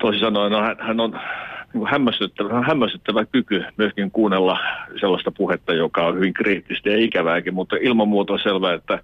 [0.00, 1.20] Toisin sanoen no, hän, hän on
[1.74, 4.58] niin hämmästyttävä, hämmästyttävä kyky myöskin kuunnella
[5.00, 8.98] sellaista puhetta, joka on hyvin kriittistä ja ikävääkin, mutta ilman muuta on selvää, että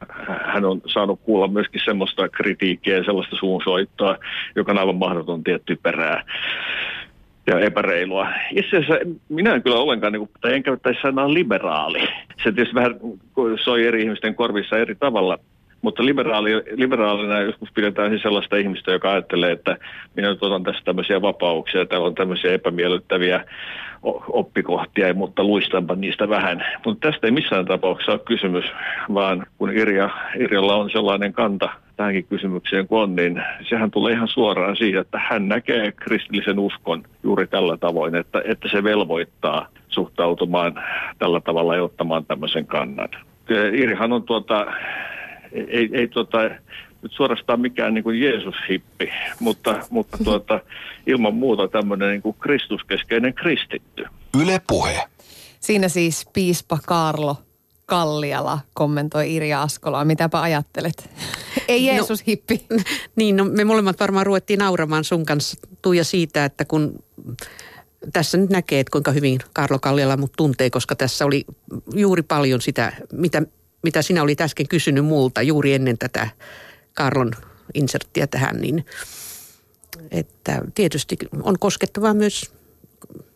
[0.44, 4.18] hän on saanut kuulla myöskin sellaista kritiikkiä ja sellaista suunsoittoa,
[4.56, 6.24] joka on aivan mahdoton tietty perää
[7.48, 8.28] ja epäreilua.
[8.54, 8.94] Itse asiassa
[9.28, 12.00] minä en kyllä ollenkaan, niin kuin, tai en käyttäisi sanaa liberaali.
[12.42, 12.94] Se tietysti vähän
[13.64, 15.38] soi eri ihmisten korvissa eri tavalla,
[15.82, 19.76] mutta liberaali, liberaalina joskus pidetään siis sellaista ihmistä, joka ajattelee, että
[20.16, 23.44] minä nyt otan tässä tämmöisiä vapauksia, täällä on tämmöisiä epämiellyttäviä
[24.28, 26.66] oppikohtia, mutta luistanpa niistä vähän.
[26.84, 28.64] Mutta tästä ei missään tapauksessa ole kysymys,
[29.14, 31.68] vaan kun Irja, Irjalla on sellainen kanta
[31.98, 37.04] tähänkin kysymykseen kuin on, niin sehän tulee ihan suoraan siitä, että hän näkee kristillisen uskon
[37.22, 40.82] juuri tällä tavoin, että, että se velvoittaa suhtautumaan
[41.18, 43.08] tällä tavalla ja ottamaan tämmöisen kannan.
[43.72, 44.66] Irhan on tuota,
[45.52, 46.38] ei, ei tuota,
[47.02, 50.60] nyt suorastaan mikään niin kuin Jeesus-hippi, mutta, mutta tuota,
[51.06, 54.04] ilman muuta tämmöinen niin kuin kristuskeskeinen kristitty.
[54.42, 55.02] Yle puhe.
[55.60, 57.36] Siinä siis piispa Karlo
[57.88, 60.04] Kalliala kommentoi Irja Askoloa.
[60.04, 61.10] Mitäpä ajattelet?
[61.68, 62.66] Ei no, Jeesus hippi.
[62.70, 62.76] No,
[63.16, 67.04] niin, no me molemmat varmaan ruvettiin nauramaan sun kanssa Tuija siitä, että kun
[68.12, 71.44] tässä nyt näkee, että kuinka hyvin Karlo Kalliala mut tuntee, koska tässä oli
[71.94, 73.42] juuri paljon sitä, mitä,
[73.82, 76.28] mitä sinä olit äsken kysynyt multa juuri ennen tätä
[76.94, 77.32] Karlon
[77.74, 78.86] inserttiä tähän, niin
[80.10, 82.52] että tietysti on koskettavaa myös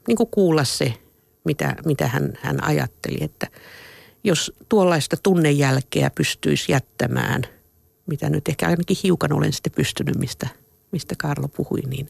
[0.09, 0.95] niin kuin kuulla se,
[1.45, 3.47] mitä, mitä hän, hän ajatteli, että–
[4.25, 7.43] jos tuollaista tunnejälkeä pystyisi jättämään,
[8.07, 10.49] mitä nyt ehkä ainakin hiukan olen sitten pystynyt, mistä,
[10.93, 12.09] mistä Karlo puhui, niin,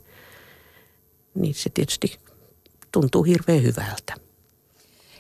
[1.35, 2.19] niin se tietysti
[2.93, 4.15] tuntuu hirveän hyvältä.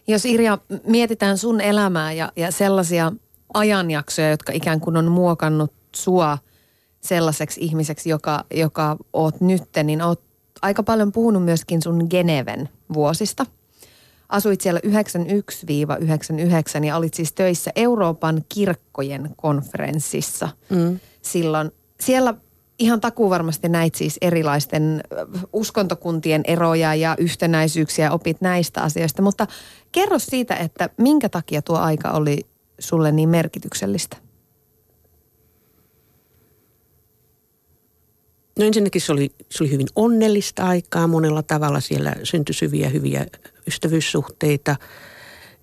[0.06, 3.12] Jos Irja mietitään sun elämää ja, ja sellaisia
[3.54, 6.38] ajanjaksoja, jotka ikään kuin on muokannut sua
[7.00, 10.20] sellaiseksi ihmiseksi, joka, joka oot nyt, niin oot
[10.62, 13.46] aika paljon puhunut myöskin sun Geneven vuosista.
[14.32, 14.80] Asuit siellä
[16.80, 21.00] 91-99 ja olit siis töissä Euroopan kirkkojen konferenssissa mm.
[21.22, 21.70] silloin.
[22.00, 22.34] Siellä
[22.78, 25.02] ihan takuu varmasti näit siis erilaisten
[25.52, 29.22] uskontokuntien eroja ja yhtenäisyyksiä, opit näistä asioista.
[29.22, 29.46] Mutta
[29.92, 32.46] kerro siitä, että minkä takia tuo aika oli
[32.78, 34.16] sulle niin merkityksellistä?
[38.58, 41.80] No ensinnäkin se oli, se oli hyvin onnellista aikaa monella tavalla.
[41.80, 43.26] Siellä syntyi syviä hyviä
[43.66, 44.76] ystävyyssuhteita.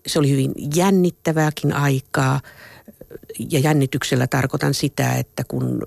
[0.08, 2.42] Se oli hyvin jännittävääkin aikaa.
[3.52, 5.82] Ja jännityksellä tarkoitan sitä, että kun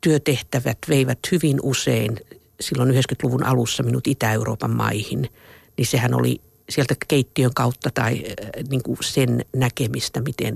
[0.00, 2.16] työtehtävät veivät hyvin usein
[2.60, 5.28] silloin 90-luvun alussa minut Itä-Euroopan maihin,
[5.76, 6.40] niin sehän oli
[6.70, 10.54] sieltä keittiön kautta tai äh, niin kuin sen näkemistä, miten,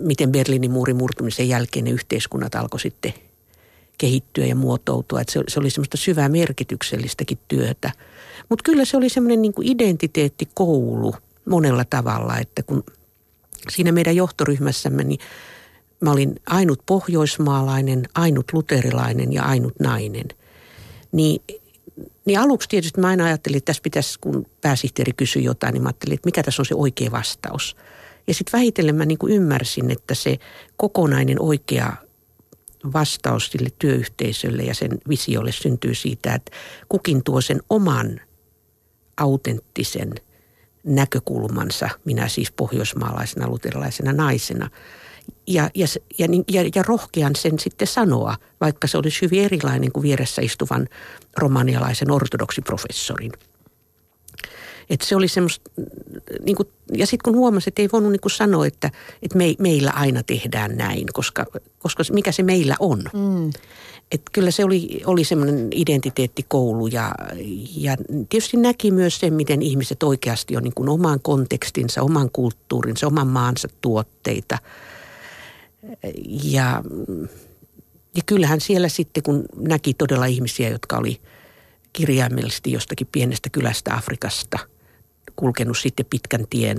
[0.00, 3.14] miten Berliinin muurin murtumisen jälkeen ne yhteiskunnat alkoi sitten
[3.98, 5.20] kehittyä ja muotoutua.
[5.20, 7.92] Että se, se oli semmoista syvää merkityksellistäkin työtä.
[8.48, 11.14] Mutta kyllä se oli semmoinen niin kuin identiteettikoulu
[11.48, 12.84] monella tavalla, että kun
[13.70, 15.20] siinä meidän johtoryhmässämme, niin
[16.00, 20.28] mä olin ainut pohjoismaalainen, ainut luterilainen ja ainut nainen.
[21.12, 21.42] Niin
[22.24, 25.88] niin aluksi tietysti mä aina ajattelin, että tässä pitäisi, kun pääsihteeri kysyi jotain, niin mä
[25.88, 27.76] ajattelin, että mikä tässä on se oikea vastaus.
[28.26, 30.38] Ja sitten vähitellen mä niin kuin ymmärsin, että se
[30.76, 31.92] kokonainen oikea
[32.92, 36.52] vastaus sille työyhteisölle ja sen visiolle syntyy siitä, että
[36.88, 38.20] kukin tuo sen oman
[39.16, 40.14] autenttisen
[40.84, 44.70] näkökulmansa, minä siis pohjoismaalaisena luterilaisena naisena–
[45.46, 45.86] ja, ja,
[46.18, 50.88] ja, ja, ja rohkean sen sitten sanoa, vaikka se olisi hyvin erilainen kuin vieressä istuvan
[51.36, 53.32] romanialaisen ortodoksiprofessorin.
[54.92, 55.70] Että se oli semmoista,
[56.44, 58.90] niin kuin, ja sitten kun huomasi, että ei voinut niin kuin sanoa, että,
[59.22, 61.46] että me, meillä aina tehdään näin, koska,
[61.78, 63.02] koska mikä se meillä on.
[63.12, 63.50] Mm.
[64.12, 67.14] Et kyllä se oli, oli semmoinen identiteettikoulu ja,
[67.76, 67.96] ja
[68.28, 73.28] tietysti näki myös sen, miten ihmiset oikeasti on niin kuin oman kontekstinsa, oman kulttuurinsa, oman
[73.28, 74.58] maansa tuotteita–
[76.42, 76.82] ja,
[78.16, 81.20] ja kyllähän siellä sitten, kun näki todella ihmisiä, jotka oli
[81.92, 84.58] kirjaimellisesti jostakin pienestä kylästä Afrikasta
[85.36, 86.78] kulkenut sitten pitkän tien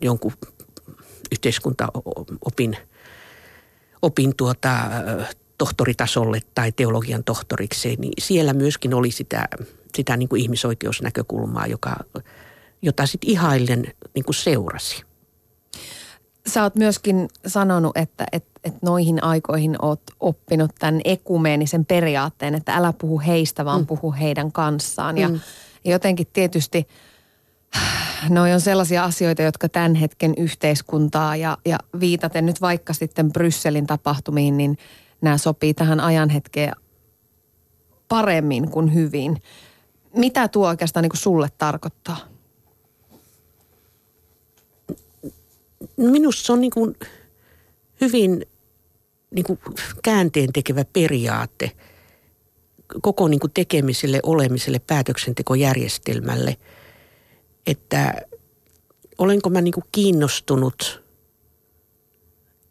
[0.00, 0.32] jonkun
[1.32, 2.76] yhteiskuntaopin
[4.02, 4.78] opin tuota,
[5.58, 9.48] tohtoritasolle tai teologian tohtoriksi, niin siellä myöskin oli sitä,
[9.94, 11.96] sitä niin kuin ihmisoikeusnäkökulmaa, joka,
[12.82, 15.02] jota sitten ihaillen niin kuin seurasi.
[16.46, 22.74] Sä oot myöskin sanonut, että et, et noihin aikoihin oot oppinut tämän ekumeenisen periaatteen, että
[22.74, 23.86] älä puhu heistä, vaan mm.
[23.86, 25.18] puhu heidän kanssaan.
[25.18, 25.40] Ja, mm.
[25.90, 26.86] Jotenkin tietysti
[28.28, 33.86] noi on sellaisia asioita, jotka tämän hetken yhteiskuntaa ja, ja viitaten nyt vaikka sitten Brysselin
[33.86, 34.78] tapahtumiin, niin
[35.20, 36.72] nämä sopii tähän ajan hetkeen
[38.08, 39.42] paremmin kuin hyvin.
[40.16, 42.36] Mitä tuo oikeastaan niin kuin sulle tarkoittaa?
[45.96, 46.96] minusta se on niin kuin
[48.00, 48.46] hyvin
[49.30, 49.58] niin kuin
[50.02, 51.72] käänteen tekevä periaate
[53.02, 56.56] koko niin kuin tekemiselle, olemiselle, päätöksentekojärjestelmälle,
[57.66, 58.14] että
[59.18, 61.04] olenko mä niin kuin kiinnostunut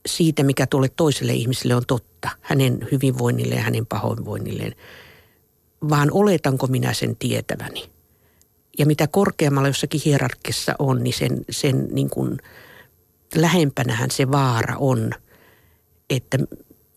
[0.06, 4.76] siitä, mikä tuolle toiselle ihmiselle on totta, hänen hyvinvoinnilleen hänen pahoinvoinnilleen,
[5.90, 7.90] vaan oletanko minä sen tietäväni.
[8.78, 12.38] Ja mitä korkeammalla jossakin hierarkissa on, niin sen, sen niin kuin–
[13.36, 15.12] lähempänähän se vaara on,
[16.10, 16.38] että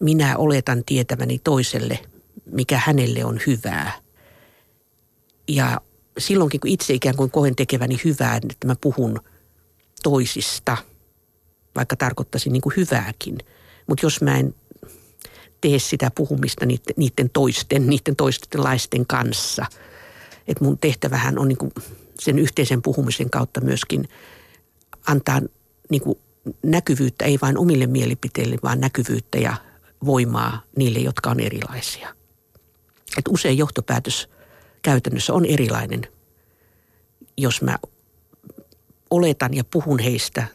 [0.00, 1.98] minä oletan tietäväni toiselle,
[2.52, 3.92] mikä hänelle on hyvää.
[5.48, 5.80] Ja
[6.18, 9.20] silloinkin, kun itse ikään kuin koen tekeväni hyvää, että mä puhun
[10.02, 10.76] toisista,
[11.76, 13.38] vaikka tarkoittaisin niin kuin hyvääkin.
[13.86, 14.54] Mutta jos mä en
[15.60, 19.66] tee sitä puhumista niiden, niiden toisten, niiden toisten laisten kanssa,
[20.48, 21.72] että mun tehtävähän on niin kuin
[22.20, 24.08] sen yhteisen puhumisen kautta myöskin
[25.06, 25.40] antaa
[25.90, 26.18] niin kuin
[26.62, 29.56] näkyvyyttä ei vain omille mielipiteille, vaan näkyvyyttä ja
[30.04, 32.17] voimaa niille, jotka on erilaisia.
[33.16, 34.28] Et usein johtopäätös
[34.82, 36.02] käytännössä on erilainen,
[37.36, 37.78] jos mä
[39.10, 40.46] oletan ja puhun heistä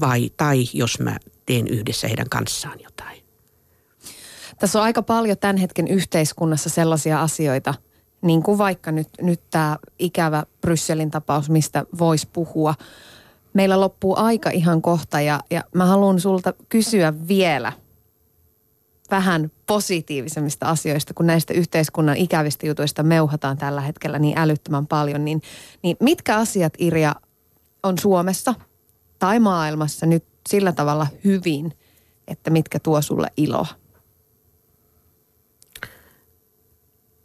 [0.00, 3.22] vai, tai jos mä teen yhdessä heidän kanssaan jotain.
[4.58, 7.74] Tässä on aika paljon tämän hetken yhteiskunnassa sellaisia asioita,
[8.22, 12.74] niin kuin vaikka nyt, nyt tämä ikävä Brysselin tapaus, mistä voisi puhua.
[13.52, 17.72] Meillä loppuu aika ihan kohta ja, ja mä haluan sulta kysyä vielä
[19.10, 25.24] vähän positiivisemmista asioista, kun näistä yhteiskunnan ikävistä jutuista meuhataan tällä hetkellä niin älyttömän paljon.
[25.24, 25.42] Niin,
[25.82, 27.14] niin mitkä asiat, Irja,
[27.82, 28.54] on Suomessa
[29.18, 31.72] tai maailmassa nyt sillä tavalla hyvin,
[32.28, 33.66] että mitkä tuo sulle iloa?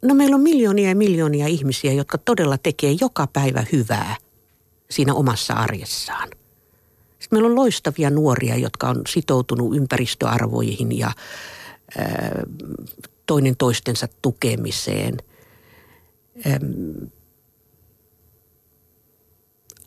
[0.02, 4.16] No meillä on miljoonia ja miljoonia ihmisiä, jotka todella tekee joka päivä hyvää
[4.90, 6.28] siinä omassa arjessaan.
[7.18, 11.10] Sitten meillä on loistavia nuoria, jotka on sitoutunut ympäristöarvoihin ja
[13.26, 15.16] toinen toistensa tukemiseen.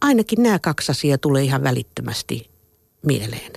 [0.01, 2.49] Ainakin nämä kaksi asiaa tulee ihan välittömästi
[3.05, 3.51] mieleen.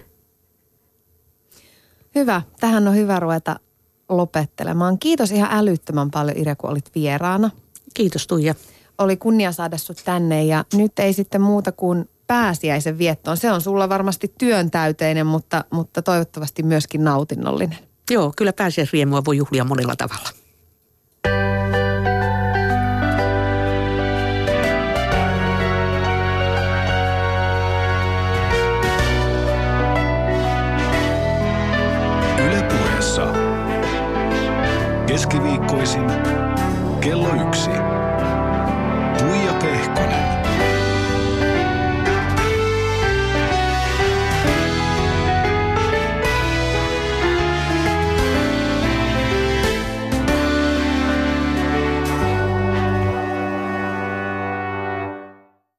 [2.15, 2.43] Hyvä.
[2.61, 3.61] Tähän on hyvä ruveta
[4.09, 4.99] lopettelemaan.
[4.99, 7.51] Kiitos ihan älyttömän paljon Ire, kun olit vieraana.
[7.95, 8.55] Kiitos Tuija.
[8.99, 13.37] Oli kunnia saada sut tänne ja nyt ei sitten muuta kuin pääsiäisen viettoon.
[13.37, 17.79] Se on sulla varmasti työntäyteinen, mutta, mutta toivottavasti myöskin nautinnollinen.
[18.13, 20.29] Joo, kyllä pääsiäisriemua voi juhlia monella tavalla.
[32.47, 33.33] Ylepuheessa
[35.07, 36.07] keskiviikkoisin
[37.01, 37.71] kello yksi.
[39.19, 40.22] Tuija Pehkonen.